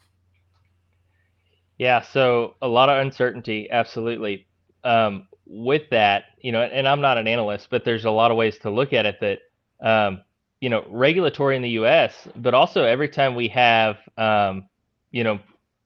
Yeah, 1.78 2.02
so 2.02 2.56
a 2.62 2.68
lot 2.68 2.90
of 2.90 2.98
uncertainty, 3.06 3.70
absolutely. 3.72 4.48
Um, 4.84 5.28
with 5.46 5.90
that, 5.90 6.26
you 6.42 6.52
know, 6.52 6.62
and 6.62 6.88
I'm 6.88 7.02
not 7.02 7.18
an 7.18 7.28
analyst, 7.28 7.68
but 7.72 7.84
there's 7.84 8.06
a 8.06 8.12
lot 8.12 8.32
of 8.32 8.38
ways 8.38 8.58
to 8.60 8.70
look 8.70 8.94
at 8.94 9.06
it 9.06 9.20
that, 9.20 9.40
um, 9.82 10.22
you 10.62 10.70
know, 10.70 10.86
regulatory 10.90 11.56
in 11.56 11.62
the 11.62 11.70
U.S., 11.72 12.28
but 12.36 12.54
also 12.54 12.84
every 12.84 13.08
time 13.08 13.34
we 13.34 13.48
have, 13.48 13.98
um, 14.18 14.68
you 15.12 15.24
know, 15.24 15.40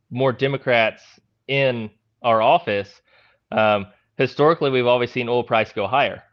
more 0.09 0.33
Democrats 0.33 1.03
in 1.47 1.89
our 2.23 2.41
office, 2.41 3.01
um, 3.51 3.87
historically 4.17 4.69
we've 4.69 4.87
always 4.87 5.11
seen 5.11 5.29
oil 5.29 5.43
price 5.43 5.71
go 5.71 5.87
higher, 5.87 6.23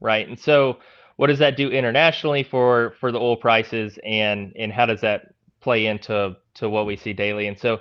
right? 0.00 0.28
And 0.28 0.38
so, 0.38 0.78
what 1.16 1.26
does 1.26 1.38
that 1.38 1.56
do 1.56 1.68
internationally 1.70 2.42
for 2.42 2.94
for 3.00 3.12
the 3.12 3.18
oil 3.18 3.36
prices, 3.36 3.98
and 4.04 4.52
and 4.58 4.72
how 4.72 4.86
does 4.86 5.00
that 5.02 5.34
play 5.60 5.86
into 5.86 6.36
to 6.54 6.68
what 6.68 6.86
we 6.86 6.96
see 6.96 7.12
daily? 7.12 7.46
And 7.46 7.58
so, 7.58 7.80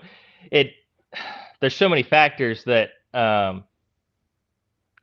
it 0.51 0.73
there's 1.61 1.75
so 1.75 1.89
many 1.89 2.03
factors 2.03 2.63
that 2.65 2.91
um, 3.13 3.63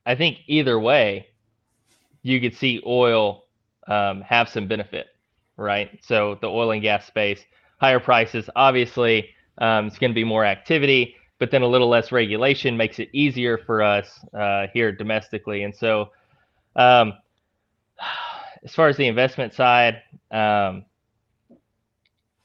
I 0.07 0.15
think 0.15 0.39
either 0.47 0.79
way, 0.79 1.27
you 2.23 2.41
could 2.41 2.55
see 2.55 2.83
oil 2.87 3.45
um, 3.89 4.23
have 4.23 4.49
some 4.49 4.69
benefit, 4.69 5.09
right? 5.57 5.99
So 6.03 6.39
the 6.41 6.49
oil 6.49 6.71
and 6.71 6.83
gas 6.83 7.07
space, 7.07 7.41
higher 7.81 8.01
prices, 8.01 8.49
obviously, 8.55 9.31
um, 9.59 9.87
it's 9.87 9.99
going 9.99 10.11
to 10.11 10.15
be 10.15 10.25
more 10.25 10.45
activity, 10.45 11.17
but 11.39 11.51
then 11.51 11.63
a 11.63 11.67
little 11.67 11.89
less 11.89 12.13
regulation 12.13 12.77
makes 12.77 12.99
it 12.99 13.09
easier 13.13 13.59
for 13.59 13.83
us 13.83 14.19
uh, 14.33 14.67
here 14.73 14.93
domestically. 14.93 15.63
And 15.65 15.75
so, 15.75 16.11
um, 16.75 17.15
as 18.65 18.75
far 18.75 18.89
as 18.89 18.97
the 18.97 19.07
investment 19.07 19.55
side, 19.55 20.03
um, 20.31 20.85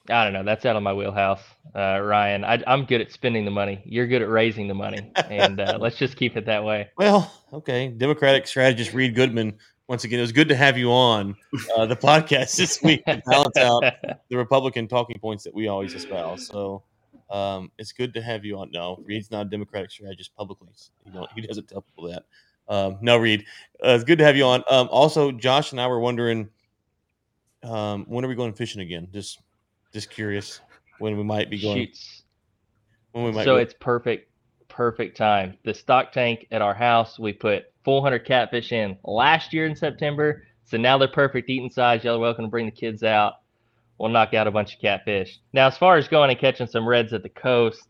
I 0.10 0.24
don't 0.24 0.34
know. 0.34 0.44
That's 0.44 0.66
out 0.66 0.76
of 0.76 0.84
my 0.84 0.94
wheelhouse, 0.94 1.42
uh, 1.76 2.00
Ryan. 2.02 2.44
I, 2.44 2.62
am 2.66 2.86
good 2.86 3.02
at 3.02 3.12
spending 3.12 3.46
the 3.46 3.52
money. 3.52 3.82
You're 3.86 4.08
good 4.08 4.22
at 4.22 4.30
raising 4.30 4.68
the 4.68 4.74
money, 4.74 5.12
and 5.30 5.60
uh, 5.60 5.78
let's 5.82 5.98
just 5.98 6.18
keep 6.18 6.36
it 6.36 6.46
that 6.48 6.64
way. 6.64 6.90
Well, 6.98 7.32
okay. 7.54 7.88
Democratic 7.90 8.48
strategist 8.48 8.94
Reed 8.94 9.16
Goodman. 9.16 9.58
Once 9.88 10.04
again, 10.04 10.20
it 10.20 10.24
was 10.24 10.32
good 10.32 10.50
to 10.50 10.56
have 10.56 10.78
you 10.78 10.92
on 10.92 11.36
uh, 11.76 11.86
the 11.86 11.96
podcast 11.96 12.56
this 12.56 12.82
week 12.82 13.04
to 13.06 13.22
balance 13.26 13.58
out 13.58 13.84
the 14.30 14.38
Republican 14.38 14.88
talking 14.88 15.20
points 15.20 15.44
that 15.44 15.54
we 15.54 15.68
always 15.68 15.94
espouse. 15.94 16.48
So 16.48 16.84
um, 17.32 17.72
it's 17.78 17.92
good 17.92 18.14
to 18.14 18.22
have 18.22 18.46
you 18.46 18.58
on. 18.58 18.72
No, 18.72 19.02
Reed's 19.06 19.32
not 19.32 19.48
a 19.48 19.50
Democratic 19.50 19.92
strategist 19.92 20.36
publicly. 20.36 20.70
He, 21.06 21.12
he 21.36 21.42
doesn't 21.48 21.68
tell 21.68 21.82
people 21.82 22.10
that. 22.10 22.24
Um, 22.68 22.98
no, 23.02 23.18
Reed, 23.18 23.46
uh, 23.84 23.90
it's 23.90 24.04
good 24.04 24.20
to 24.20 24.24
have 24.24 24.38
you 24.38 24.46
on. 24.46 24.64
Um, 24.70 24.88
also, 24.92 25.32
Josh 25.32 25.72
and 25.72 25.82
I 25.82 25.88
were 25.88 26.00
wondering 26.00 26.50
um, 27.64 28.06
when 28.08 28.26
are 28.26 28.28
we 28.28 28.36
going 28.36 28.54
fishing 28.54 28.82
again? 28.82 29.08
Just 29.14 29.40
just 29.94 30.10
curious 30.10 30.62
when 31.00 31.18
we 31.18 31.24
might 31.24 31.50
be 31.50 31.60
going. 31.60 31.78
Shoots. 31.78 32.24
When 33.12 33.26
we 33.26 33.32
might. 33.32 33.46
So 33.46 33.56
go. 33.56 33.58
it's 33.58 33.74
perfect, 33.80 34.32
perfect 34.68 35.18
time. 35.18 35.58
The 35.64 35.74
stock 35.74 36.12
tank 36.12 36.48
at 36.52 36.62
our 36.62 36.74
house, 36.74 37.20
we 37.20 37.34
put 37.34 37.66
400 37.84 38.20
catfish 38.20 38.72
in 38.72 38.98
last 39.04 39.54
year 39.54 39.66
in 39.66 39.76
September. 39.76 40.44
So 40.64 40.78
now 40.78 40.98
they're 40.98 41.08
perfect 41.08 41.50
eating 41.50 41.70
size. 41.70 42.04
Y'all 42.04 42.16
are 42.16 42.20
welcome 42.20 42.46
to 42.46 42.52
bring 42.52 42.66
the 42.66 42.72
kids 42.72 43.04
out. 43.04 43.41
We'll 44.02 44.10
knock 44.10 44.34
out 44.34 44.48
a 44.48 44.52
bunch 44.52 44.74
of 44.74 44.82
catfish. 44.82 45.38
Now, 45.54 45.68
as 45.68 45.78
far 45.78 45.96
as 45.96 46.08
going 46.08 46.32
and 46.32 46.40
catching 46.40 46.66
some 46.66 46.88
reds 46.88 47.14
at 47.14 47.22
the 47.22 47.30
coast, 47.30 47.88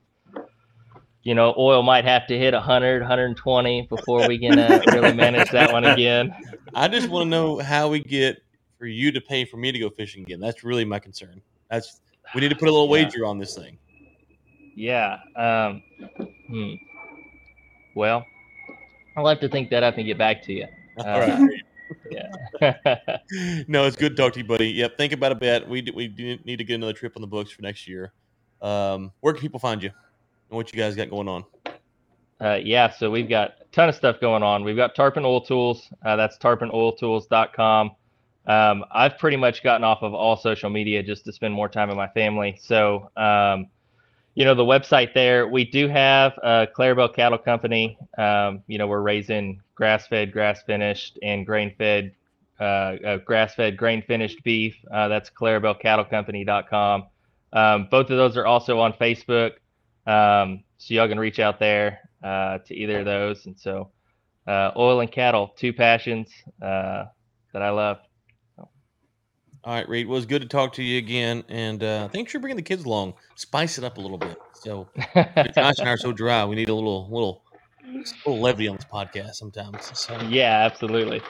you 1.24 1.34
know, 1.34 1.54
oil 1.58 1.84
might 1.84 2.04
have 2.04 2.28
to 2.28 2.38
hit 2.38 2.54
100, 2.54 3.02
120 3.02 3.84
before 3.84 4.28
we 4.28 4.38
can 4.38 4.60
uh, 4.60 4.82
really 4.91 5.13
manage 5.13 5.50
that 5.52 5.71
one 5.71 5.86
again. 5.86 6.36
I 6.76 6.89
just 6.89 7.08
want 7.08 7.28
to 7.28 7.30
know 7.30 7.60
how 7.60 7.88
we 7.88 8.02
get 8.02 8.43
for 8.78 8.88
you 8.88 9.13
to 9.13 9.21
pay 9.21 9.45
for 9.45 9.56
me 9.56 9.71
to 9.71 9.80
go 9.80 9.89
fishing 9.89 10.24
again. 10.24 10.41
That's 10.41 10.65
really 10.65 10.84
my 10.84 11.00
concern. 11.00 11.41
That's 11.69 12.02
we 12.36 12.41
need 12.41 12.50
to 12.50 12.58
put 12.58 12.67
a 12.67 12.71
little 12.74 12.88
yeah. 12.97 13.06
wager 13.06 13.26
on 13.26 13.39
this 13.39 13.56
thing. 13.56 13.78
Yeah. 14.76 15.17
Um, 15.38 15.82
hmm. 16.50 16.74
Well, 17.95 18.26
I'll 19.15 19.28
have 19.28 19.39
to 19.39 19.47
think 19.47 19.69
that 19.69 19.84
up 19.84 19.95
and 19.95 20.06
get 20.06 20.17
back 20.17 20.43
to 20.43 20.52
you. 20.52 20.65
Uh, 21.00 21.04
All 21.04 21.19
right. 21.21 21.61
Yeah. 22.12 22.78
no, 23.67 23.86
it's 23.86 23.95
good 23.95 24.15
to 24.15 24.21
talk 24.21 24.34
to 24.34 24.39
you, 24.39 24.45
buddy. 24.45 24.69
Yep. 24.69 24.97
Think 24.97 25.13
about 25.13 25.32
a 25.32 25.36
bet. 25.36 25.67
We 25.67 25.89
we 25.95 26.08
do 26.08 26.38
need 26.45 26.58
to 26.58 26.63
get 26.63 26.76
another 26.76 26.93
trip 26.93 27.13
on 27.15 27.21
the 27.21 27.28
books 27.28 27.52
for 27.52 27.62
next 27.62 27.88
year. 27.88 28.13
Um, 28.62 29.12
where 29.21 29.34
can 29.34 29.41
people 29.41 29.60
find 29.60 29.82
you 29.82 29.89
and 29.89 30.58
what 30.58 30.71
you 30.71 30.78
guys 30.80 30.95
got 30.95 31.10
going 31.10 31.28
on? 31.28 31.45
Uh, 32.39 32.60
yeah, 32.62 32.89
so 32.89 33.12
we've 33.12 33.30
got 33.30 33.54
a 33.62 33.65
ton 33.71 33.88
of 33.88 33.95
stuff 33.95 34.19
going 34.19 34.41
on. 34.41 34.63
We've 34.63 34.76
got 34.76 34.95
Tarpon 34.95 35.26
Oil 35.26 35.41
Tools. 35.41 35.89
Uh, 36.04 36.15
that's 36.15 36.38
tarponoiltools.com. 36.38 37.91
Um, 38.47 38.86
I've 38.91 39.19
pretty 39.19 39.38
much 39.38 39.63
gotten 39.63 39.84
off 39.84 40.02
of 40.02 40.15
all 40.15 40.36
social 40.36 40.71
media 40.71 41.04
just 41.04 41.24
to 41.26 41.32
spend 41.32 41.54
more 41.54 41.69
time 41.69 41.89
with 41.89 41.97
my 41.97 42.08
family. 42.10 42.58
So, 42.60 43.12
um, 43.15 43.67
you 44.35 44.45
know, 44.45 44.55
the 44.55 44.63
website 44.63 45.13
there, 45.13 45.47
we 45.47 45.65
do 45.65 45.87
have 45.87 46.33
a 46.41 46.67
Clarabelle 46.75 47.13
Cattle 47.13 47.37
Company. 47.37 47.97
Um, 48.17 48.63
you 48.67 48.77
know, 48.77 48.87
we're 48.87 49.01
raising 49.01 49.61
grass 49.75 50.07
fed, 50.07 50.31
grass 50.31 50.61
finished, 50.63 51.19
and 51.21 51.45
grain 51.45 51.75
fed, 51.77 52.13
uh, 52.59 52.63
uh, 52.63 53.17
grass 53.17 53.55
fed, 53.55 53.75
grain 53.75 54.01
finished 54.01 54.41
beef. 54.43 54.75
Uh, 54.91 55.07
that's 55.09 55.29
clarabellecattlecompany.com. 55.29 57.03
Um, 57.53 57.87
both 57.91 58.09
of 58.09 58.17
those 58.17 58.37
are 58.37 58.45
also 58.45 58.79
on 58.79 58.93
Facebook. 58.93 59.53
Um, 60.07 60.63
so 60.77 60.93
y'all 60.93 61.07
can 61.07 61.19
reach 61.19 61.39
out 61.39 61.59
there 61.59 61.99
uh, 62.23 62.59
to 62.59 62.73
either 62.73 62.99
of 62.99 63.05
those. 63.05 63.45
And 63.45 63.59
so, 63.59 63.91
uh, 64.47 64.71
oil 64.75 65.01
and 65.01 65.11
cattle, 65.11 65.53
two 65.57 65.73
passions 65.73 66.29
uh, 66.61 67.05
that 67.53 67.61
I 67.61 67.69
love. 67.69 67.97
All 69.63 69.76
right, 69.76 69.88
Reed. 69.88 70.08
Well, 70.08 70.17
it's 70.17 70.26
good 70.26 70.41
to 70.41 70.47
talk 70.47 70.74
to 70.74 70.84
you 70.84 70.97
again, 70.97 71.43
and 71.47 71.84
uh, 71.84 72.08
thanks 72.08 72.32
for 72.32 72.39
bringing 72.39 72.56
the 72.56 72.63
kids 72.63 72.84
along. 72.84 73.13
Spice 73.36 73.78
it 73.78 73.84
up 73.84 73.97
a 73.97 74.02
little 74.02 74.17
bit. 74.17 74.36
So 74.54 74.88
Josh 75.15 75.78
and 75.78 75.88
I 75.88 75.91
are 75.91 75.97
so 75.97 76.12
dry. 76.12 76.43
We 76.45 76.56
need 76.56 76.69
a 76.69 76.74
little, 76.74 77.08
little, 77.12 77.43
little 78.26 78.41
levity 78.41 78.67
on 78.67 78.78
this 78.78 78.86
podcast 78.86 79.36
sometimes. 79.36 79.97
So. 79.97 80.19
Yeah, 80.30 80.65
absolutely. 80.65 81.21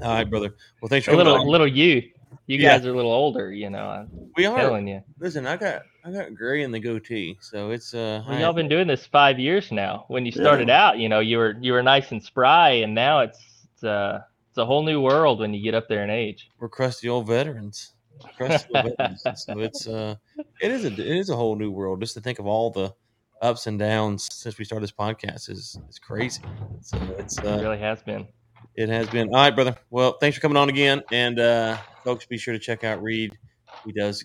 All 0.00 0.14
right, 0.14 0.28
brother. 0.28 0.54
Well, 0.80 0.88
thanks 0.88 1.04
for 1.04 1.12
a 1.12 1.16
little, 1.16 1.50
little 1.50 1.66
you. 1.66 2.10
You 2.46 2.58
yeah. 2.58 2.76
guys 2.76 2.86
are 2.86 2.92
a 2.92 2.96
little 2.96 3.12
older, 3.12 3.52
you 3.52 3.70
know. 3.70 3.86
I'm 3.86 4.08
we 4.36 4.46
are. 4.46 4.56
Telling 4.56 4.86
you. 4.86 5.02
Listen, 5.18 5.46
I 5.46 5.56
got, 5.56 5.82
I 6.04 6.12
got 6.12 6.34
gray 6.34 6.62
in 6.62 6.70
the 6.70 6.78
goatee, 6.80 7.38
so 7.40 7.70
it's. 7.70 7.94
uh 7.94 8.22
well, 8.28 8.38
Y'all 8.38 8.52
been 8.52 8.68
doing 8.68 8.86
this 8.86 9.06
five 9.06 9.38
years 9.38 9.72
now. 9.72 10.04
When 10.08 10.26
you 10.26 10.32
started 10.32 10.68
yeah. 10.68 10.88
out, 10.88 10.98
you 10.98 11.08
know, 11.08 11.20
you 11.20 11.38
were 11.38 11.56
you 11.60 11.72
were 11.72 11.82
nice 11.82 12.12
and 12.12 12.22
spry, 12.22 12.70
and 12.70 12.94
now 12.94 13.20
it's, 13.20 13.38
it's 13.72 13.82
uh 13.82 14.20
it's 14.54 14.58
a 14.60 14.64
whole 14.64 14.84
new 14.84 15.00
world 15.00 15.40
when 15.40 15.52
you 15.52 15.60
get 15.60 15.74
up 15.74 15.88
there 15.88 16.04
in 16.04 16.10
age. 16.10 16.48
We're 16.60 16.68
crusty 16.68 17.08
old 17.08 17.26
veterans. 17.26 17.94
Crusty 18.36 18.68
old 18.72 18.94
veterans. 18.96 19.26
So 19.34 19.58
it's 19.58 19.88
uh, 19.88 20.14
it 20.62 20.70
is 20.70 20.84
a 20.84 20.92
it 20.92 21.00
is 21.00 21.28
a 21.28 21.34
whole 21.34 21.56
new 21.56 21.72
world. 21.72 22.00
Just 22.00 22.14
to 22.14 22.20
think 22.20 22.38
of 22.38 22.46
all 22.46 22.70
the 22.70 22.94
ups 23.42 23.66
and 23.66 23.80
downs 23.80 24.28
since 24.32 24.56
we 24.56 24.64
started 24.64 24.84
this 24.84 24.92
podcast 24.92 25.50
is 25.50 25.76
is 25.88 25.98
crazy. 25.98 26.40
So 26.82 26.96
it's 27.18 27.36
uh, 27.40 27.58
it 27.58 27.62
really 27.62 27.78
has 27.78 28.00
been. 28.04 28.28
It 28.76 28.88
has 28.90 29.08
been. 29.08 29.26
All 29.30 29.40
right, 29.40 29.50
brother. 29.52 29.74
Well, 29.90 30.18
thanks 30.20 30.36
for 30.36 30.40
coming 30.40 30.56
on 30.56 30.68
again, 30.68 31.02
and 31.10 31.40
uh, 31.40 31.76
folks, 32.04 32.24
be 32.24 32.38
sure 32.38 32.54
to 32.54 32.60
check 32.60 32.84
out 32.84 33.02
Reed. 33.02 33.36
He 33.84 33.90
does 33.90 34.24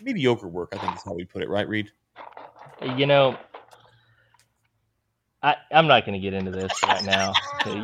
mediocre 0.00 0.48
work. 0.48 0.70
I 0.72 0.78
think 0.78 0.96
is 0.96 1.02
how 1.04 1.12
we 1.12 1.26
put 1.26 1.42
it, 1.42 1.50
right, 1.50 1.68
Reed? 1.68 1.90
You 2.96 3.04
know, 3.04 3.36
I, 5.40 5.54
am 5.70 5.86
not 5.86 6.04
going 6.04 6.14
to 6.14 6.18
get 6.18 6.34
into 6.34 6.50
this 6.50 6.72
right 6.82 7.04
now. 7.04 7.32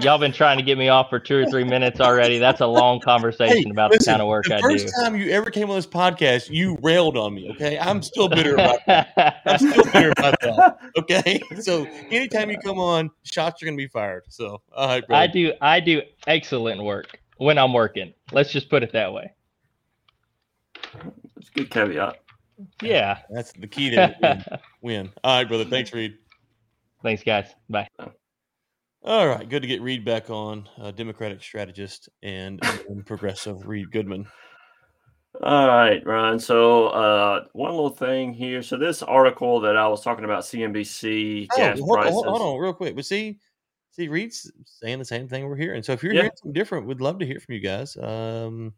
Y'all 0.01 0.19
been 0.19 0.33
trying 0.33 0.59
to 0.59 0.65
get 0.65 0.77
me 0.77 0.89
off 0.89 1.09
for 1.09 1.21
two 1.21 1.37
or 1.37 1.47
three 1.47 1.63
minutes 1.63 2.01
already. 2.01 2.39
That's 2.39 2.61
a 2.61 2.67
long 2.67 2.99
conversation 2.99 3.65
hey, 3.65 3.71
about 3.71 3.93
listen, 3.93 4.05
the 4.05 4.11
kind 4.11 4.23
of 4.23 4.29
work 4.29 4.51
I 4.51 4.61
do. 4.61 4.63
The 4.63 4.79
first 4.79 4.95
time 5.01 5.15
you 5.15 5.31
ever 5.31 5.51
came 5.51 5.71
on 5.71 5.77
this 5.77 5.87
podcast, 5.87 6.51
you 6.51 6.77
railed 6.83 7.17
on 7.17 7.33
me. 7.33 7.51
Okay, 7.53 7.79
I'm 7.79 8.03
still 8.03 8.29
bitter 8.29 8.55
about 8.55 8.81
that. 8.87 9.41
I'm 9.47 9.59
still 9.59 9.85
bitter 9.85 10.11
about 10.11 10.41
that. 10.41 10.79
Okay, 10.99 11.41
so 11.61 11.85
anytime 12.11 12.51
you 12.51 12.59
come 12.59 12.81
on, 12.81 13.11
shots 13.23 13.63
are 13.63 13.67
going 13.67 13.77
to 13.77 13.83
be 13.83 13.89
fired. 13.89 14.25
So, 14.29 14.61
all 14.75 14.89
right, 14.89 15.05
I 15.11 15.29
do. 15.29 15.53
I 15.61 15.79
do 15.79 16.03
excellent 16.27 16.83
work 16.83 17.21
when 17.37 17.57
I'm 17.57 17.73
working. 17.73 18.15
Let's 18.33 18.51
just 18.51 18.69
put 18.69 18.83
it 18.83 18.93
that 18.93 19.13
way. 19.13 19.33
That's 20.93 21.49
a 21.49 21.53
good 21.55 21.71
caveat. 21.71 22.17
Yeah, 22.83 23.19
that's 23.31 23.53
the 23.53 23.67
key 23.67 23.91
to 23.91 24.15
win. 24.21 24.45
win. 24.81 25.13
All 25.23 25.39
right, 25.39 25.49
brother. 25.49 25.65
Thanks, 25.65 25.93
Reed. 25.93 26.17
Thanks, 27.05 27.23
guys. 27.23 27.55
Bye. 27.69 27.87
All 29.05 29.29
right, 29.29 29.47
good 29.47 29.61
to 29.61 29.69
get 29.69 29.83
Reed 29.83 30.07
back 30.07 30.31
on, 30.31 30.67
uh, 30.81 30.91
Democratic 30.91 31.43
strategist 31.43 32.09
and, 32.23 32.59
and 32.89 33.05
progressive 33.05 33.69
Reed 33.69 33.91
Goodman. 33.93 34.27
All 35.43 35.69
right, 35.69 36.01
Ryan. 36.07 36.39
So 36.39 36.87
uh, 36.89 37.45
one 37.53 37.73
little 37.73 37.91
thing 37.91 38.33
here. 38.33 38.63
So 38.63 38.79
this 38.79 39.03
article 39.03 39.61
that 39.61 39.77
I 39.77 39.87
was 39.87 40.03
talking 40.03 40.25
about, 40.25 40.45
CNBC 40.45 41.49
oh, 41.53 41.57
gas 41.59 41.79
hold, 41.79 41.99
prices. 41.99 42.15
Hold, 42.15 42.27
hold, 42.27 42.41
on, 42.41 42.59
real 42.59 42.73
quick. 42.73 42.97
But 42.97 43.05
see, 43.05 43.39
see, 43.91 44.09
Reed's 44.09 44.51
saying 44.65 44.99
the 44.99 45.05
same 45.05 45.29
thing 45.29 45.47
we're 45.47 45.57
hearing. 45.57 45.83
So 45.83 45.93
if 45.93 46.03
you're 46.03 46.15
yeah. 46.15 46.23
hearing 46.23 46.37
something 46.37 46.55
different, 46.55 46.87
we'd 46.87 47.03
love 47.03 47.19
to 47.19 47.27
hear 47.27 47.39
from 47.39 47.55
you 47.55 47.61
guys. 47.61 47.99
Um, 47.99 48.73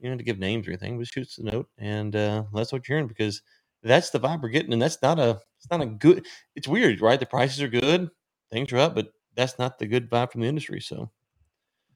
you 0.00 0.08
know, 0.08 0.16
to 0.16 0.24
give 0.24 0.38
names 0.38 0.66
or 0.66 0.70
anything, 0.70 0.96
but 0.96 1.06
shoot 1.06 1.26
us 1.26 1.36
a 1.36 1.42
note 1.42 1.68
and 1.76 2.16
uh, 2.16 2.44
let 2.52 2.62
us 2.62 2.72
know 2.72 2.76
what 2.76 2.88
you're 2.88 2.96
hearing 2.96 3.08
because 3.08 3.42
that's 3.82 4.10
the 4.10 4.20
vibe 4.20 4.42
we're 4.42 4.48
getting, 4.48 4.72
and 4.72 4.82
that's 4.82 5.00
not 5.02 5.18
a 5.18 5.40
it's 5.58 5.70
not 5.70 5.80
a 5.80 5.86
good. 5.86 6.26
It's 6.54 6.68
weird, 6.68 7.00
right? 7.00 7.18
The 7.18 7.26
prices 7.26 7.62
are 7.62 7.68
good, 7.68 8.10
things 8.50 8.72
are 8.72 8.78
up, 8.78 8.94
but 8.94 9.08
that's 9.34 9.58
not 9.58 9.78
the 9.78 9.86
good 9.86 10.10
vibe 10.10 10.32
from 10.32 10.40
the 10.40 10.48
industry. 10.48 10.80
So, 10.80 11.10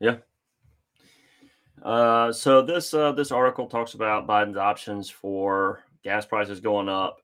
yeah. 0.00 0.16
Uh, 1.82 2.32
so 2.32 2.62
this 2.62 2.92
uh, 2.92 3.12
this 3.12 3.32
article 3.32 3.66
talks 3.66 3.94
about 3.94 4.26
Biden's 4.26 4.56
options 4.56 5.08
for 5.08 5.82
gas 6.02 6.26
prices 6.26 6.60
going 6.60 6.88
up 6.88 7.18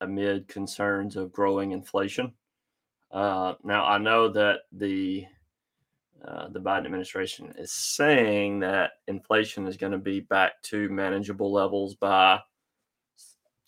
amid 0.00 0.48
concerns 0.48 1.16
of 1.16 1.32
growing 1.32 1.72
inflation. 1.72 2.32
Uh, 3.10 3.54
now 3.64 3.84
I 3.84 3.98
know 3.98 4.28
that 4.28 4.60
the 4.72 5.26
uh, 6.24 6.48
the 6.48 6.60
Biden 6.60 6.84
administration 6.84 7.52
is 7.58 7.72
saying 7.72 8.60
that 8.60 8.92
inflation 9.08 9.66
is 9.66 9.76
going 9.76 9.92
to 9.92 9.98
be 9.98 10.20
back 10.20 10.62
to 10.64 10.88
manageable 10.90 11.50
levels 11.50 11.94
by 11.94 12.38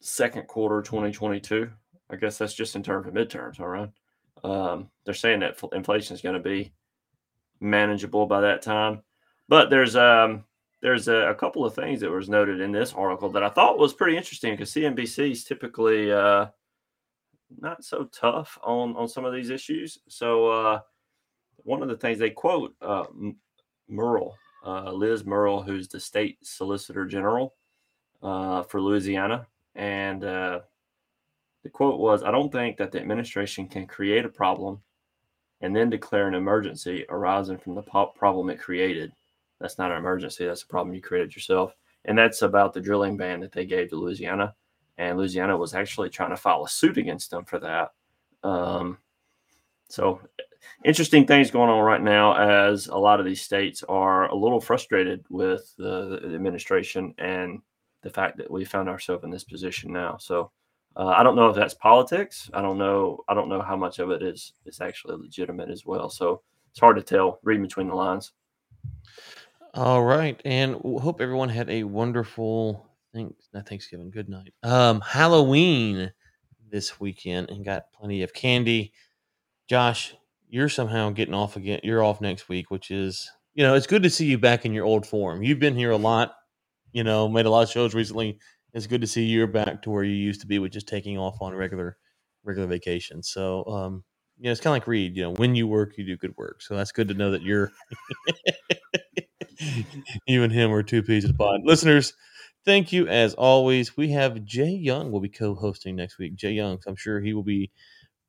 second 0.02 0.48
quarter 0.48 0.82
2022. 0.82 1.70
I 2.10 2.16
guess 2.16 2.36
that's 2.36 2.54
just 2.54 2.76
in 2.76 2.82
terms 2.82 3.06
of 3.06 3.14
midterms, 3.14 3.60
all 3.60 3.68
right. 3.68 3.90
Um, 4.44 4.90
they're 5.04 5.14
saying 5.14 5.40
that 5.40 5.62
inflation 5.72 6.14
is 6.14 6.22
going 6.22 6.34
to 6.34 6.40
be 6.40 6.72
manageable 7.60 8.26
by 8.26 8.40
that 8.40 8.60
time, 8.60 9.02
but 9.48 9.70
there's 9.70 9.94
um 9.94 10.44
there's 10.82 11.06
a, 11.06 11.28
a, 11.28 11.34
couple 11.34 11.64
of 11.64 11.76
things 11.76 12.00
that 12.00 12.10
was 12.10 12.28
noted 12.28 12.60
in 12.60 12.72
this 12.72 12.92
article 12.92 13.30
that 13.30 13.44
I 13.44 13.48
thought 13.48 13.78
was 13.78 13.94
pretty 13.94 14.16
interesting 14.16 14.52
because 14.52 14.72
CNBC 14.72 15.30
is 15.30 15.44
typically 15.44 16.10
uh, 16.10 16.46
not 17.60 17.84
so 17.84 18.08
tough 18.12 18.58
on 18.64 18.96
on 18.96 19.08
some 19.08 19.24
of 19.24 19.32
these 19.32 19.50
issues. 19.50 19.98
So 20.08 20.48
uh, 20.48 20.80
one 21.58 21.82
of 21.82 21.88
the 21.88 21.96
things 21.96 22.18
they 22.18 22.30
quote 22.30 22.74
uh, 22.82 23.04
Murrill, 23.88 24.32
uh, 24.66 24.90
Liz 24.90 25.22
Murrill, 25.22 25.62
who's 25.64 25.86
the 25.86 26.00
state 26.00 26.38
solicitor 26.42 27.06
general 27.06 27.54
uh, 28.24 28.64
for 28.64 28.80
Louisiana. 28.80 29.46
And 29.74 30.24
uh, 30.24 30.60
the 31.62 31.70
quote 31.70 31.98
was 31.98 32.22
I 32.22 32.30
don't 32.30 32.52
think 32.52 32.76
that 32.76 32.92
the 32.92 33.00
administration 33.00 33.68
can 33.68 33.86
create 33.86 34.24
a 34.24 34.30
problem 34.30 34.80
and 35.60 35.74
then 35.74 35.90
declare 35.90 36.28
an 36.28 36.34
emergency 36.34 37.06
arising 37.08 37.58
from 37.58 37.74
the 37.74 37.82
problem 37.82 38.50
it 38.50 38.60
created. 38.60 39.12
That's 39.60 39.78
not 39.78 39.92
an 39.92 39.98
emergency, 39.98 40.44
that's 40.44 40.62
a 40.62 40.66
problem 40.66 40.94
you 40.94 41.00
created 41.00 41.34
yourself. 41.34 41.74
And 42.04 42.18
that's 42.18 42.42
about 42.42 42.74
the 42.74 42.80
drilling 42.80 43.16
ban 43.16 43.40
that 43.40 43.52
they 43.52 43.64
gave 43.64 43.90
to 43.90 43.96
Louisiana. 43.96 44.54
And 44.98 45.16
Louisiana 45.16 45.56
was 45.56 45.72
actually 45.72 46.10
trying 46.10 46.30
to 46.30 46.36
file 46.36 46.64
a 46.64 46.68
suit 46.68 46.98
against 46.98 47.30
them 47.30 47.44
for 47.44 47.60
that. 47.60 47.92
Um, 48.42 48.98
so, 49.88 50.20
interesting 50.84 51.26
things 51.26 51.50
going 51.50 51.70
on 51.70 51.84
right 51.84 52.02
now 52.02 52.34
as 52.34 52.88
a 52.88 52.96
lot 52.96 53.20
of 53.20 53.26
these 53.26 53.42
states 53.42 53.84
are 53.88 54.26
a 54.28 54.34
little 54.34 54.60
frustrated 54.60 55.24
with 55.30 55.72
the, 55.78 56.20
the 56.24 56.34
administration 56.34 57.14
and 57.18 57.60
the 58.02 58.10
fact 58.10 58.36
that 58.38 58.50
we 58.50 58.64
found 58.64 58.88
ourselves 58.88 59.24
in 59.24 59.30
this 59.30 59.44
position 59.44 59.92
now. 59.92 60.16
So, 60.18 60.50
uh, 60.96 61.06
I 61.16 61.22
don't 61.22 61.36
know 61.36 61.48
if 61.48 61.56
that's 61.56 61.74
politics. 61.74 62.50
I 62.52 62.60
don't 62.60 62.78
know. 62.78 63.24
I 63.28 63.34
don't 63.34 63.48
know 63.48 63.62
how 63.62 63.76
much 63.76 63.98
of 63.98 64.10
it 64.10 64.22
is 64.22 64.52
is 64.66 64.80
actually 64.80 65.16
legitimate 65.16 65.70
as 65.70 65.86
well. 65.86 66.10
So 66.10 66.42
it's 66.70 66.80
hard 66.80 66.96
to 66.96 67.02
tell. 67.02 67.38
Reading 67.42 67.62
between 67.62 67.88
the 67.88 67.94
lines. 67.94 68.32
All 69.74 70.02
right, 70.02 70.38
and 70.44 70.74
hope 70.74 71.22
everyone 71.22 71.48
had 71.48 71.70
a 71.70 71.84
wonderful 71.84 72.86
thanks 73.14 73.48
not 73.54 73.66
Thanksgiving. 73.66 74.10
Good 74.10 74.28
night. 74.28 74.52
Um, 74.62 75.00
Halloween 75.00 76.12
this 76.70 77.00
weekend 77.00 77.50
and 77.50 77.64
got 77.64 77.92
plenty 77.92 78.22
of 78.22 78.34
candy. 78.34 78.92
Josh, 79.68 80.14
you're 80.48 80.68
somehow 80.68 81.10
getting 81.10 81.34
off 81.34 81.56
again. 81.56 81.80
You're 81.82 82.04
off 82.04 82.20
next 82.20 82.48
week, 82.48 82.70
which 82.70 82.90
is 82.90 83.30
you 83.54 83.62
know 83.62 83.74
it's 83.74 83.86
good 83.86 84.02
to 84.02 84.10
see 84.10 84.26
you 84.26 84.36
back 84.36 84.66
in 84.66 84.74
your 84.74 84.84
old 84.84 85.06
form. 85.06 85.42
You've 85.42 85.58
been 85.58 85.76
here 85.76 85.90
a 85.92 85.96
lot. 85.96 86.34
You 86.92 87.04
know, 87.04 87.28
made 87.28 87.46
a 87.46 87.50
lot 87.50 87.62
of 87.62 87.70
shows 87.70 87.94
recently 87.94 88.38
it's 88.72 88.86
good 88.86 89.00
to 89.02 89.06
see 89.06 89.24
you're 89.24 89.46
back 89.46 89.82
to 89.82 89.90
where 89.90 90.04
you 90.04 90.14
used 90.14 90.40
to 90.40 90.46
be 90.46 90.58
with 90.58 90.72
just 90.72 90.88
taking 90.88 91.18
off 91.18 91.36
on 91.40 91.54
regular 91.54 91.96
regular 92.44 92.66
vacation. 92.66 93.22
So 93.22 93.64
um, 93.66 94.04
you 94.38 94.44
know, 94.44 94.52
it's 94.52 94.60
kind 94.60 94.72
of 94.72 94.80
like 94.82 94.86
Reed. 94.86 95.16
You 95.16 95.24
know, 95.24 95.32
when 95.32 95.54
you 95.54 95.66
work, 95.66 95.96
you 95.96 96.04
do 96.04 96.16
good 96.16 96.36
work. 96.36 96.62
So 96.62 96.76
that's 96.76 96.92
good 96.92 97.08
to 97.08 97.14
know 97.14 97.30
that 97.32 97.42
you're 97.42 97.70
you 100.26 100.42
and 100.42 100.52
him 100.52 100.72
are 100.72 100.82
two 100.82 101.02
peas 101.02 101.24
in 101.24 101.32
a 101.32 101.34
pod. 101.34 101.60
Listeners, 101.64 102.14
thank 102.64 102.92
you 102.92 103.06
as 103.08 103.34
always. 103.34 103.96
We 103.96 104.10
have 104.12 104.44
Jay 104.44 104.70
Young 104.70 105.12
will 105.12 105.20
be 105.20 105.28
co-hosting 105.28 105.94
next 105.96 106.18
week. 106.18 106.34
Jay 106.34 106.52
Young, 106.52 106.78
I'm 106.86 106.96
sure 106.96 107.20
he 107.20 107.34
will 107.34 107.42
be 107.42 107.70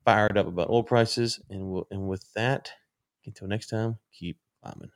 fired 0.04 0.36
up 0.36 0.46
about 0.46 0.68
oil 0.68 0.82
prices. 0.82 1.40
And 1.48 1.66
we'll, 1.66 1.86
and 1.90 2.06
with 2.06 2.24
that, 2.34 2.70
until 3.26 3.48
next 3.48 3.68
time, 3.68 3.98
keep 4.12 4.38
climbing. 4.62 4.90